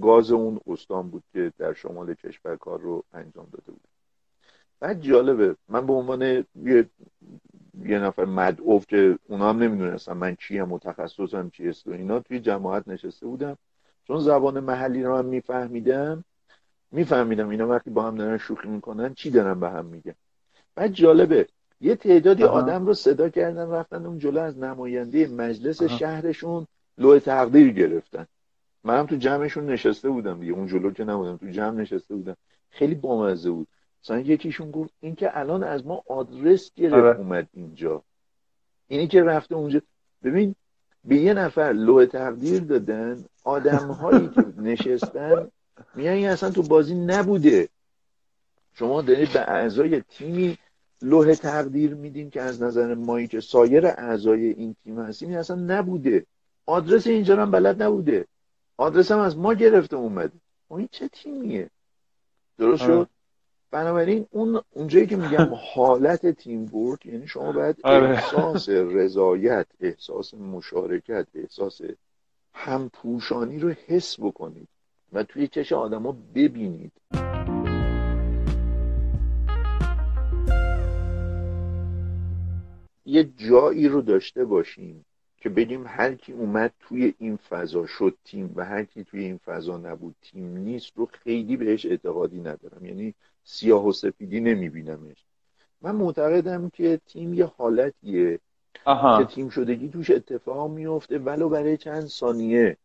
[0.00, 3.99] گاز اون استان بود که در شمال کشور کار رو انجام داده بود.
[4.80, 5.56] بعد جالبه.
[5.68, 6.86] من به عنوان یه,
[7.84, 12.40] یه نفر مدعوف که اونا هم نمی‌دونستم من چیم و تخصصم چیست و اینا توی
[12.40, 13.56] جماعت نشسته بودم.
[14.06, 16.24] چون زبان محلی رو من میفهمیدم
[16.92, 20.14] میفهمیدم اینا وقتی با هم دارن شوخی می‌کنن چی دارن به هم میگن؟
[20.74, 21.48] بعد جالبه
[21.80, 22.44] یه تعدادی.
[22.44, 25.96] آدم رو صدا کردن رفتن اون جلو از نماینده مجلس آها.
[25.98, 26.66] شهرشون
[26.98, 28.26] لوح تقدیر گرفتن.
[28.84, 32.36] منم تو جمعشون نشسته بودم دیگه اون جلو که نبودم تو جمع نشسته بودم.
[32.70, 33.68] خیلی بامزه بود.
[34.04, 37.18] مثلا یکیشون گفت این که الان از ما آدرس گرفت آره.
[37.18, 38.02] اومد اینجا.
[38.88, 39.82] اینی که رفته اونجا.
[40.22, 40.54] ببین
[41.04, 45.48] به یه نفر لوح تقدیر دادن آدم هایی که نشستن
[45.94, 47.68] میگن این اصلا تو بازی نبوده.
[48.74, 50.58] شما دارید به اعضای تیمی
[51.02, 55.56] لوح تقدیر میدین که از نظر مایی که سایر اعضای این تیم هستیم این اصلا
[55.56, 56.26] نبوده.
[56.66, 58.26] آدرس اینجا هم بلد نبوده.
[58.76, 60.32] آدرس هم از ما گرفته اومده
[60.68, 61.70] خب این چه تیمیه؟
[62.58, 62.94] درست آره.
[62.94, 63.08] شد؟
[63.70, 68.08] بنابراین اون اونجایی که میگم حالت تیم ورک یعنی شما باید آره.
[68.08, 71.80] احساس رضایت احساس مشارکت احساس
[72.54, 74.68] همپوشانی رو حس بکنید
[75.12, 76.92] و توی چش آدما ببینید
[83.04, 85.04] یه جایی رو داشته باشیم
[85.36, 89.38] که بگیم هر کی اومد توی این فضا شد تیم و هر کی توی این
[89.38, 95.24] فضا نبود تیم نیست رو خیلی بهش اعتقادی ندارم یعنی سیاه و سفیدی نمیبینمش.
[95.82, 98.40] من معتقدم که تیم یه حالتیه که
[98.84, 102.76] آها تیم شدگی توش اتفاق میفته ولو برای چند ثانیه.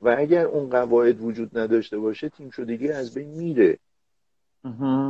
[0.00, 3.78] و اگر اون قواعد وجود نداشته باشه تیم شدگی از بین میره.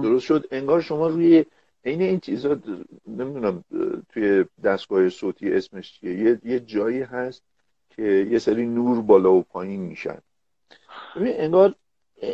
[0.03, 1.45] درست شد؟ انگار شما روی
[1.85, 2.59] عین این چیزا
[3.07, 3.65] نمی‌دونم
[4.09, 7.43] توی دستگاه صوتی اسمش چیه؟ یه, یه جایی هست
[7.91, 10.19] که یه سری نور بالا و پایین میشن.
[11.17, 11.75] ببین انگار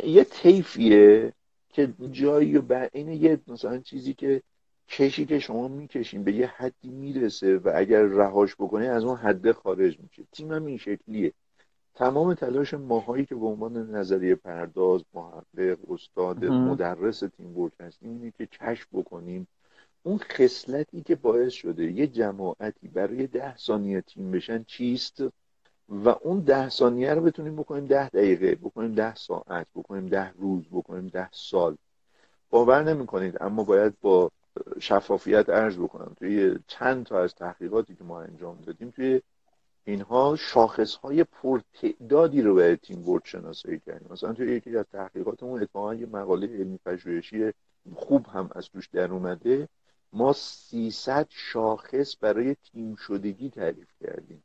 [0.03, 1.33] یه طیفیه
[1.75, 4.41] که جایی و بر این یه مثلا چیزی که
[4.89, 9.53] کشی که شما می‌کشین به یه حدی می‌رسه و اگر رهاش بکنی از اون حده
[9.53, 10.23] خارج میشه.
[10.31, 11.33] تیم هم این شکلیه.
[11.95, 16.45] تمام تلاش ماهایی که به عنوان نظریه پرداز محقق استاد.
[16.45, 19.47] مدرس تیم ورک هستیم اینه که کشف بکنیم.
[20.03, 25.23] اون خصلتی که باعث شده یه جماعتی برای ده ثانیه تیم بشن چیست؟
[25.89, 30.63] و اون ده ثانیه رو بتونیم بکنیم ده دقیقه بکنیم ده ساعت بکنیم ده روز
[30.71, 31.77] بکنیم ده سال.
[32.49, 34.31] باور نمی کنید اما باید با
[34.79, 36.15] شفافیت عرض بکنم.
[36.19, 39.21] توی چند تا از تحقیقاتی که ما انجام دادیم توی
[39.83, 44.07] اینها شاخص های پرتعدادی رو به تیم بورد شناسایی کردیم.
[44.11, 47.51] مثلا توی یکی از تحقیقاتمون اتفاقا یه مقاله علمی پژوهشی
[47.95, 49.67] خوب هم از توش در اومده.
[50.13, 54.43] ما 300 شاخص برای تیم شدگی تعریف کردیم.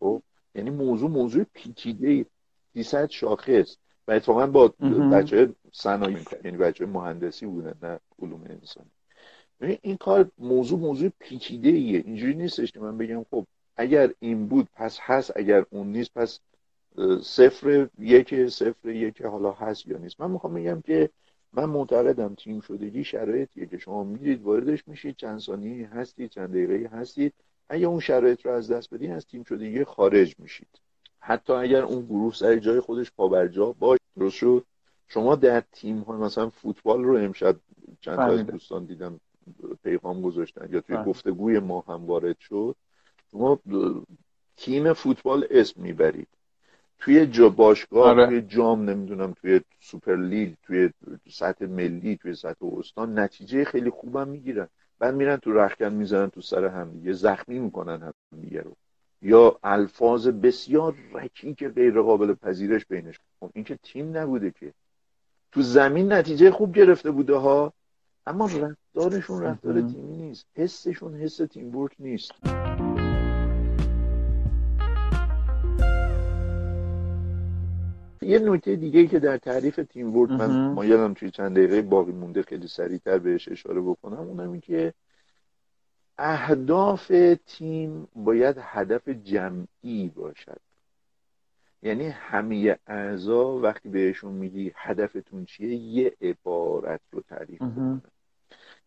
[0.00, 0.22] خب؟
[0.54, 2.26] یعنی موضوع موضوع پیچیده
[2.74, 3.76] 300 شاخص
[4.08, 4.68] و اتفاقا با
[5.12, 8.90] بچه صنایع یعنی بچه مهندسی بودن نه علوم انسانی.
[9.82, 14.68] این کار موضوع موضوع پیچیده ایه اینجوری نیستش که من بگم خب اگر این بود
[14.74, 15.36] پس هست.
[15.36, 16.40] اگر اون نیست پس
[17.22, 20.20] صفر یک صفر یک حالا هست یا نیست.
[20.20, 21.10] من می‌خوام بگم که
[21.52, 25.16] من معتقدم تیم شدگی شرایطیه که شما میرید واردش میشید.
[25.16, 27.34] چند ثانیه هستید چند دقیقه هستید.
[27.72, 30.80] اگر اون شرایط رو از دست بدین از تیم شدگی خارج میشید.
[31.20, 34.64] حتی اگر اون گروه سر جای خودش پابرجا باش درست شد؟
[35.08, 37.56] شما در تیم ها مثلا فوتبال رو امشب
[38.00, 39.20] چند تا دوستان دیدم
[39.82, 42.76] پیغام گذاشتن یا توی گفتگوی ما هم وارد شد.
[43.32, 43.58] شما
[44.56, 46.28] تیم فوتبال اسم می‌برید.
[46.98, 48.26] توی جا باشگاه آره.
[48.26, 50.90] توی جام نمی‌دونم توی سوپر لیگ توی
[51.30, 54.68] سطح ملی توی سطح استان نتیجه خیلی خوبم می‌گیرن.
[55.00, 58.76] بعد میرن تو رخکن می‌زنن تو سر همدیگه زخمی می‌کنن همدیگه رو.
[59.22, 63.18] یا الفاظ بسیار رکیک غیر قابل پذیرش بینش.
[63.40, 64.72] خب این که تیم نبوده که.
[65.52, 67.72] تو زمین نتیجه خوب گرفته بوده ها
[68.26, 70.46] اما رفتارشون رفتار تیمی نیست.
[70.56, 72.32] حسشون حس تیم نیست.
[78.22, 82.42] یه نکته دیگه که در تعریف تیم ورک من مایلم توی چند دقیقه باقی مونده
[82.42, 84.94] خیلی سریعتر بهش اشاره بکنم اونم این که
[86.18, 87.12] اهداف
[87.46, 90.60] تیم باید هدف جمعی باشد.
[91.82, 98.02] یعنی همه اعضا وقتی بهشون میگی هدفتون چیه یه عبارت رو تعریف کنن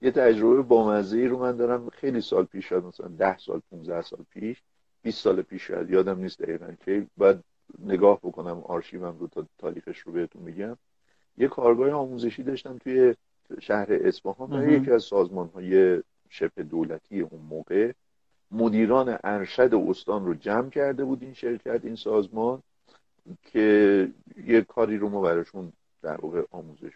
[0.01, 4.25] یه تجربه بامزه رو من دارم خیلی سال پیش شد مثلا ده سال 15 سال
[4.29, 4.63] پیش
[5.01, 7.43] 20 سال پیش شد یادم نیست دقیقا که بعد
[7.79, 10.77] نگاه بکنم آرشیوم رو تا تاریخش رو بهتون میگم.
[11.37, 13.15] یه کارگاه آموزشی داشتم توی
[13.59, 17.91] شهر اصفهان برای یکی از سازمان های شبه دولتی اون موقع.
[18.51, 22.61] مدیران ارشد استان رو جمع کرده بود این شرکت این سازمان
[23.41, 24.07] که
[24.45, 26.91] یه کاری رو ما براشون در واقع آموزش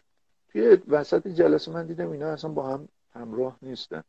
[0.50, 4.04] توی وسط جلسه من دیدم اینا اصلا با هم همراه نیستن.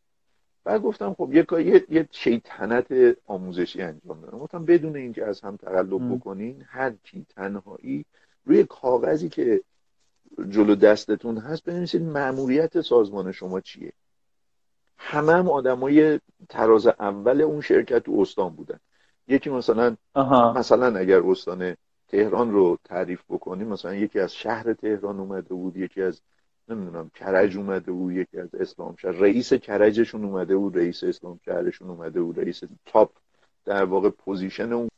[0.68, 4.38] بعد گفتم خب یه یه, یه شیطنت آموزشی انجام دادم.
[4.38, 8.04] گفتم بدون اینکه از هم تقلب بکنین هر کی تنهایی
[8.44, 9.60] روی کاغذی که
[10.48, 13.92] جلو دستتون هست بنویسید مأموریت سازمان شما چیه.
[14.96, 18.78] همه هم آدمای تراز اول اون شرکت تو استان بودن.
[19.28, 19.96] یکی مثلا
[20.56, 21.76] مثلا اگر استان
[22.08, 26.20] تهران رو تعریف بکنیم مثلا یکی از شهر تهران اومده بود یکی از
[26.70, 31.90] نمی‌دونم کرج اومده بود یکی از اسلام شهر رئیس کرجشون اومده بود رئیس اسلام شهرشون
[31.90, 33.10] اومده بود رئیس top
[33.64, 34.88] در واقع position اون.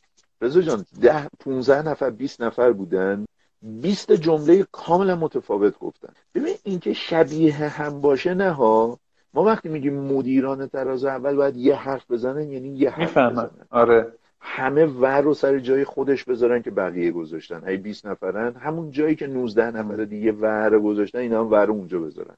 [0.43, 3.25] رضا جان ده 15 نفر 20 نفر بودن.
[3.63, 6.13] 20 جمله کاملا متفاوت گفتن.
[6.35, 8.99] ببین اینکه شبیه هم باشه نه ها.
[9.35, 13.51] ما وقتی میگیم مدیران تراز اول باید یه حرف بزنن یعنی یه حرف بزنن.
[13.71, 14.13] آره.
[14.41, 17.65] همه ور رو سر جای خودش بذارن که بقیه گذاشتن.
[17.69, 22.01] ای 20 نفرن همون جایی که 19 نفر دیگه ور گذاشتن اینا هم ور اونجا
[22.01, 22.37] بذارن.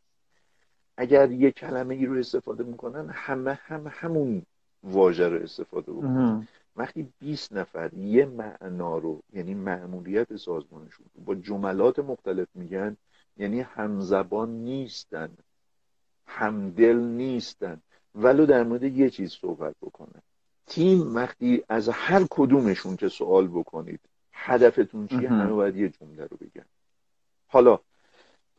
[0.97, 4.43] اگر یه کلمه ای رو استفاده می‌کنن همه هم همون
[4.85, 6.49] واژه رو استفاده بکنن.
[6.77, 12.97] وقتی 20 نفر یه معنا رو یعنی معمولیت سازمانشون با جملات مختلف میگن
[13.37, 15.29] یعنی همزبان نیستن
[16.27, 17.81] همدل نیستن.
[18.15, 20.23] ولو در مورد یه چیز صحبت بکنن.
[20.67, 24.01] تیم وقتی از هر کدومشون که سوال بکنید
[24.33, 26.65] هدفتون چیه؟ همه باید یه جمله رو بگن.
[27.47, 27.79] حالا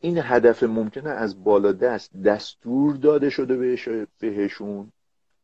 [0.00, 3.76] این هدف ممکنه از بالا دست دستور داده شده
[4.18, 4.92] بهشون؟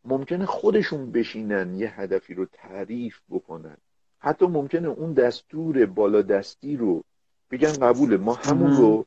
[0.05, 3.77] ممکنه خودشون بشینن یه هدفی رو تعریف بکنن؟
[4.19, 7.05] حتی ممکنه اون دستور بالا دستی رو
[7.51, 8.17] بگن قبوله.
[8.17, 9.07] ما همون رو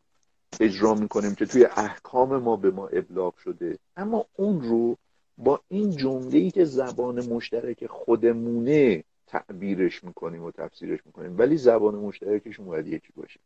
[0.59, 3.79] اجرا می‌کنیم که توی احکام ما به ما ابلاغ شده.
[3.97, 4.97] اما اون رو
[5.37, 11.39] با این جمله ای که زبان مشترک خودمونه تعبیرش می‌کنیم و تفسیرش می‌کنیم.
[11.39, 13.39] ولی زبان مشترکشون باید یکی باشه.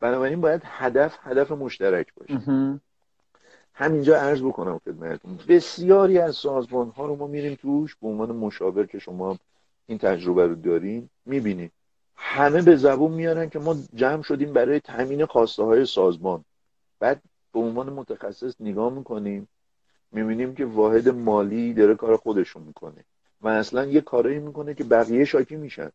[0.00, 2.38] بنابراین باید هدف هدف مشترک باشه.
[3.74, 5.38] همینجا عرض بکنم خدمتتون.
[5.48, 9.38] بسیاری از سازمان ها رو ما میریم توش به عنوان مشاور که شما
[9.86, 11.72] این تجربه رو دارین می‌بینیم.
[12.16, 16.44] همه به زبون میارن که ما جمع شدیم برای تامین خواسته های سازمان.
[16.98, 17.22] بعد
[17.52, 19.48] به عنوان متخصص نگاه می‌کنیم.
[20.16, 23.04] می‌بینیم که واحد مالی داره کار خودشون می‌کنه.
[23.40, 25.90] و اصلا یه کارایی می‌کنه که بقیه شاکی میشن.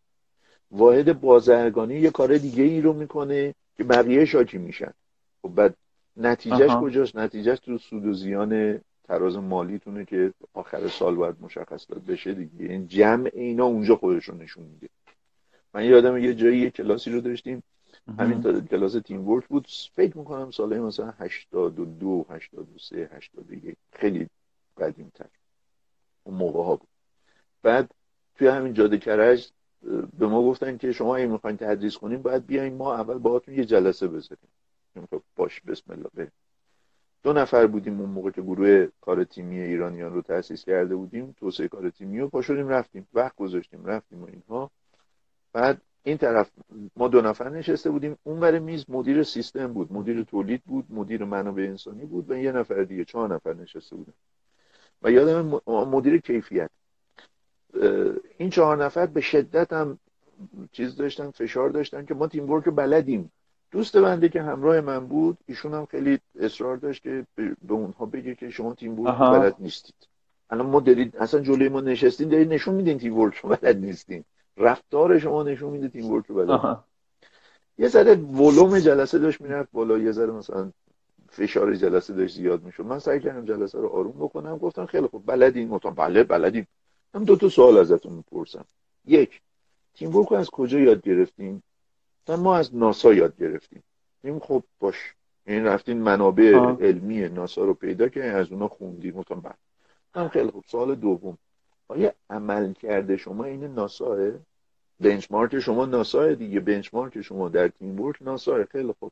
[0.71, 4.93] واحد بازرگانی یه کار دیگه ای رو می‌کنه که بقیه شاکی میشن.
[5.41, 5.75] خب بعد
[6.17, 12.05] نتیجهش کجاست؟ نتیجهش تو سود و زیان تراز مالیتونه که آخر سال باید مشخص داد
[12.05, 12.51] بشه دیگه.
[12.59, 14.89] این یعنی جمع اینا اونجا خودشون نشون میده.
[15.73, 17.63] من یادم یه جایی یه کلاسی رو داشتیم.
[18.19, 19.67] همین تا کلاس تیم ورک بود.
[19.93, 24.27] فکر می‌کنم ساله مثلا 82 83 81 خیلی
[24.77, 25.25] قدیم تر
[26.23, 26.87] اون موقع ها بود.
[27.63, 27.91] بعد
[28.35, 29.51] توی همین جاده کرج
[30.19, 33.65] به ما گفتن که شما اگه می‌خواین تدریس کنیم باید بیاین ما اول باهاتون یه
[33.65, 34.49] جلسه بذاریم.
[35.11, 36.31] خب باش بسم الله بریم.
[37.23, 41.35] دو نفر بودیم اون موقع که گروه کار تیمی ایرانیان رو تأسیس کرده بودیم.
[41.39, 43.07] توسعه کار تیمی رو پاشدیم رفتیم.
[43.13, 44.71] وقت گذاشتیم رفتیم و اینها.
[45.53, 46.51] بعد این طرف
[46.95, 51.23] ما دو نفر نشسته بودیم اون بر میز مدیر سیستم بود مدیر تولید بود مدیر
[51.23, 54.13] منابع انسانی بود و یه نفر دیگه چهار نفر نشسته بودن.
[55.01, 56.69] و یادم مدیر کیفیت.
[58.37, 59.99] این چهار نفر به شدت هم
[60.71, 63.31] چیز داشتن فشار داشتن که ما تیم ورک بلدیم.
[63.71, 68.35] دوست بنده که همراه من بود ایشون هم خیلی اصرار داشت که به اونها بگه
[68.35, 69.95] که شما تیم ورک بلد نیستید.
[70.49, 74.23] الان ما دارید اصلا جلوی ما نشستین دارید نشون میدین تیم ورک بلد نیستین.
[74.57, 76.83] رفتار شما نشون میده تیم ورک بلد
[77.77, 80.71] یه ذره ولوم جلسه داشت می‌رفت بالا یه ذره مثلا
[81.29, 82.85] فشار جلسه داشت زیاد می‌شد.
[82.85, 86.65] من سعی کردم جلسه رو آروم بکنم گفتم خیلی خوب بلدین؟ گفتم بله بلدین.
[87.13, 88.65] من دو تا سوال ازتون می‌پرسم.
[89.05, 89.41] یک
[89.93, 91.63] تیم ورک از کجا یاد گرفتیم
[92.29, 93.83] ما از ناسا یاد گرفتیم.
[94.23, 95.15] این خب باش.
[95.45, 99.55] این یعنی رفتین منابع علمی ناسا رو پیدا که از اونا خوندیم گفتم
[100.15, 100.63] هم خیلی خوب.
[100.67, 101.37] سوال دوم.
[101.91, 104.31] آیا عمل کرده شما این ناساه
[104.99, 106.59] بنچمارک شما ناساه دیگه.
[106.59, 109.11] بنچمارک شما در تیم ورک ناساه خیلی خوب.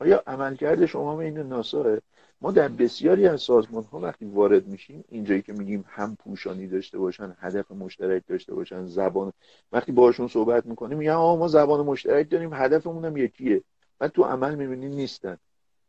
[0.00, 1.98] آیا عملکرد شما این ناساه
[2.40, 6.98] ما در بسیاری از سازمان ها وقتی وارد میشیم اینجایی که میگیم هم پوشانی داشته
[6.98, 9.32] باشن هدف مشترک داشته باشن زبان
[9.72, 13.62] وقتی باشون صحبت می‌کنیم میگن ما زبان مشترک داریم هدفمون هم یکیه.
[14.00, 15.36] و تو عمل می‌بینیم نیستن.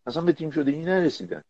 [0.06, 1.44] اصلا به تیم شده این نرسیدن.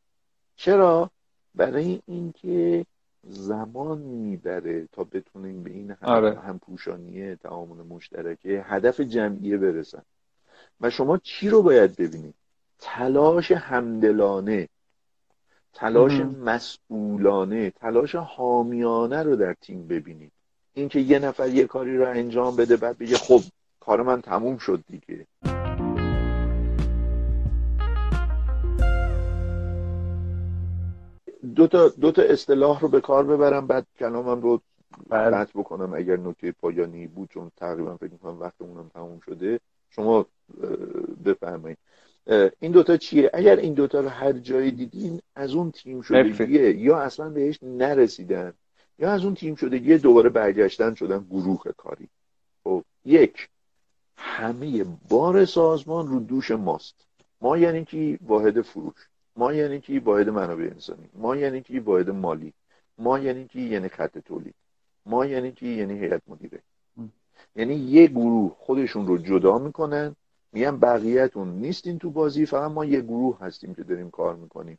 [0.55, 1.11] چرا؟
[1.55, 2.85] برای اینکه
[3.23, 6.39] زمان می‌بره تا بتونیم به این هم, آره.
[6.39, 10.01] هم پوشانیه تعامل مشترکه هدف جمعیه برسن.
[10.81, 12.35] و شما چی رو باید ببینید؟
[12.79, 14.69] تلاش همدلانه
[15.73, 20.31] تلاش مسئولانه تلاش حامیانه رو در تیم ببینید.
[20.73, 23.41] اینکه یه نفر یه کاری رو انجام بده بعد بگه خب
[23.79, 25.27] کار من تموم شد دیگه.
[31.55, 34.61] دو تا, دو تا اصطلاح رو به کار ببرم بعد کلامم رو
[35.09, 35.37] بله.
[35.37, 39.59] قطع بکنم اگر نکته پایانی بود چون تقریبا فکر می‌کنم وقتمونم تموم شده.
[39.89, 40.25] شما
[41.25, 41.77] بفرمایید.
[42.59, 46.99] این دوتا چیه؟ اگر این دوتا رو هر جایی دیدین از اون تیم شدگیه یا
[46.99, 48.53] اصلا بهش نرسیدن
[48.99, 52.09] یا از اون تیم شدگی دوباره برگشتن شدن گروه کاری.
[52.63, 53.49] خب یک
[54.17, 56.95] همه بار سازمان رو دوش ماست.
[57.41, 59.08] ما یعنی که واحد فروش.
[59.39, 62.53] ما یعنی که واحد منابع انسانی ما یعنی که واحد مالی.
[62.97, 64.55] ما یعنی که یعنی خط تولید.
[65.05, 66.59] ما یعنی که یعنی هیئت مدیره.
[67.55, 70.15] یعنی یه گروه خودشون رو جدا می‌کنن.
[70.53, 74.77] میگن بقیهتون نیستین تو بازی فقط ما یه گروه هستیم که داریم کار می‌کنیم.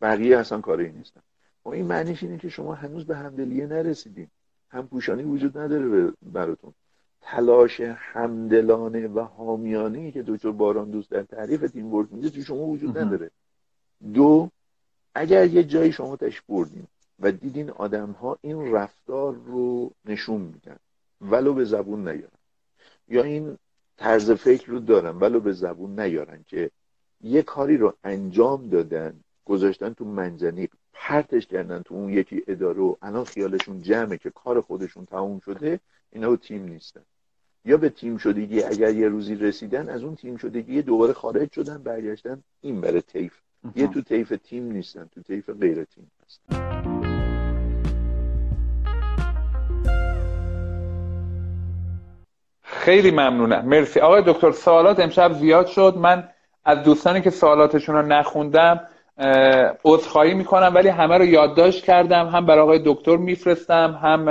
[0.00, 1.20] بقیه اصلا کاری نیستن.
[1.64, 4.28] و این معنیش اینه که شما هنوز به همدلیه نرسیدین.
[4.70, 6.72] هم پوشانی وجود نداره براتون.
[7.20, 12.66] تلاش همدلانه و حامیانه که دکتر باران دوست در تعریف تیم ورک میده تو شما
[12.66, 13.30] وجود نداره.
[14.14, 14.50] دو
[15.14, 16.86] اگر یه جایی شما تش بردین
[17.20, 20.76] و دیدین آدم ها این رفتار رو نشون میدن
[21.20, 22.38] ولو به زبون نیارن.
[23.08, 23.58] یا این
[23.96, 26.70] طرز فکر رو دارن ولو به زبون نیارن که
[27.20, 32.96] یه کاری رو انجام دادن گذاشتن تو منجنیق پرتش کردن تو اون یکی اداره و
[33.02, 35.80] الان خیالشون جمعه که کار خودشون تموم شده
[36.12, 37.02] اینا تیم نیستن.
[37.64, 41.82] یا به تیم شدگی اگر یه روزی رسیدن از اون تیم شدگی دوباره خارج شدن
[41.82, 43.32] برگشتن این بره تیف
[43.76, 46.68] یه تو تیف تیم نیستن تو تیف غیر تیم هستن.
[52.62, 53.64] خیلی ممنونم.
[53.64, 54.00] مرسی.
[54.00, 55.94] آقای دکتر سوالات امشب زیاد شد.
[55.96, 56.28] من
[56.64, 58.80] از دوستانی که سوالاتشون رو نخوندم
[59.84, 62.26] عذرخواهی می‌کنم ولی همه رو یادداشت کردم.
[62.26, 64.24] هم برای آقای دکتر میفرستم هم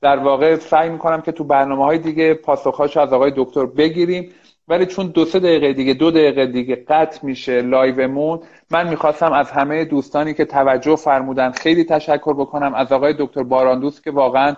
[0.00, 4.32] در واقع سعی می‌کنم که تو برنامه های دیگه پاسخهاشو از آقای دکتر بگیریم.
[4.68, 8.40] ولی چون دو سه دقیقه دیگه دو دقیقه دیگه قطع میشه لایومون
[8.70, 14.00] من می‌خواستم از همه دوستانی که توجه فرمودن خیلی تشکر بکنم از آقای دکتر باراندوس
[14.00, 14.54] که واقعا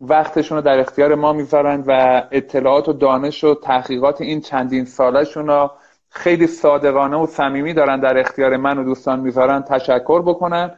[0.00, 5.46] وقتشون رو در اختیار ما می‌ذارن و اطلاعات و دانش و تحقیقات این چندین سالشون
[5.46, 5.70] رو
[6.10, 10.70] خیلی صادقانه و صمیمی دارن در اختیار من و دوستان می‌ذارن تشکر بکنن.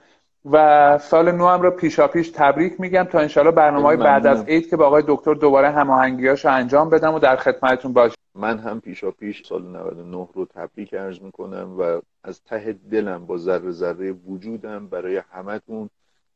[0.51, 4.45] و سال نو هم رو پیشا پیش تبریک میگم تا انشالله برنامه های بعد از
[4.45, 8.18] عید که با آقای دکتر دوباره هماهنگیاش رو انجام بدم و در خدمتتون باشم.
[8.39, 13.39] من هم پیشا پیش سال 99 رو تبریک عرض می‌کنم و از ته دلم با
[13.39, 15.91] ذره ذره وجودم برای همتون.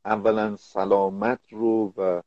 [0.05, 2.22] اولا سلامت رو و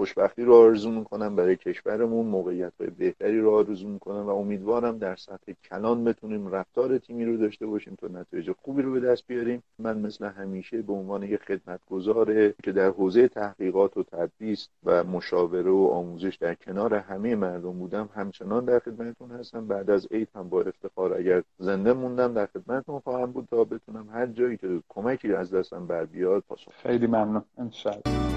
[0.00, 5.16] خوشبختی رو آرزو می‌کنم برای کشورمون موقعیت های بهتری رو آرزو می‌کنم و امیدوارم در
[5.16, 9.62] سطح کلان بتونیم رفتار تیمی رو داشته باشیم تا نتایج خوبی رو به دست بیاریم.
[9.78, 15.70] من مثل همیشه به عنوان یک خدمتگزاره که در حوزه تحقیقات و تدریس و مشاوره
[15.70, 19.66] و آموزش در کنار همه مردم بودم همچنان در خدمتتون هستم.
[19.66, 24.08] بعد از عید هم با افتخار اگر زنده موندم در خدمتتون خواهم بود تا بتونم
[24.12, 27.44] هر جایی که کمکی از دستم بر بیاد پاسخ خیلی ممنون.
[27.58, 28.29] انشالله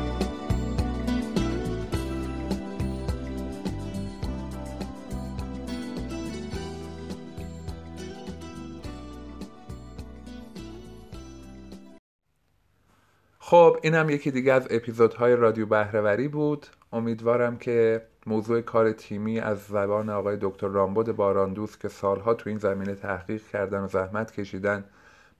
[13.45, 16.67] خب این هم یکی دیگه از اپیزودهای رادیو بهرهوری بود.
[16.93, 22.59] امیدوارم که موضوع کار تیمی از زبان آقای دکتر رامبد باراندوس که سالها تو این
[22.59, 24.83] زمینه تحقیق کردن و زحمت کشیدن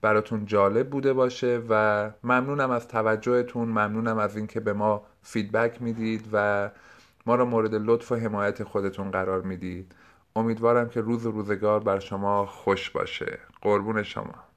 [0.00, 6.28] براتون جالب بوده باشه و ممنونم از توجهتون ممنونم از اینکه به ما فیدبک می‌دید
[6.32, 6.70] و
[7.26, 9.94] ما را مورد لطف و حمایت خودتون قرار می‌دید.
[10.36, 13.38] امیدوارم که روز روزگار بر شما خوش باشه.
[13.62, 14.53] قربون شما.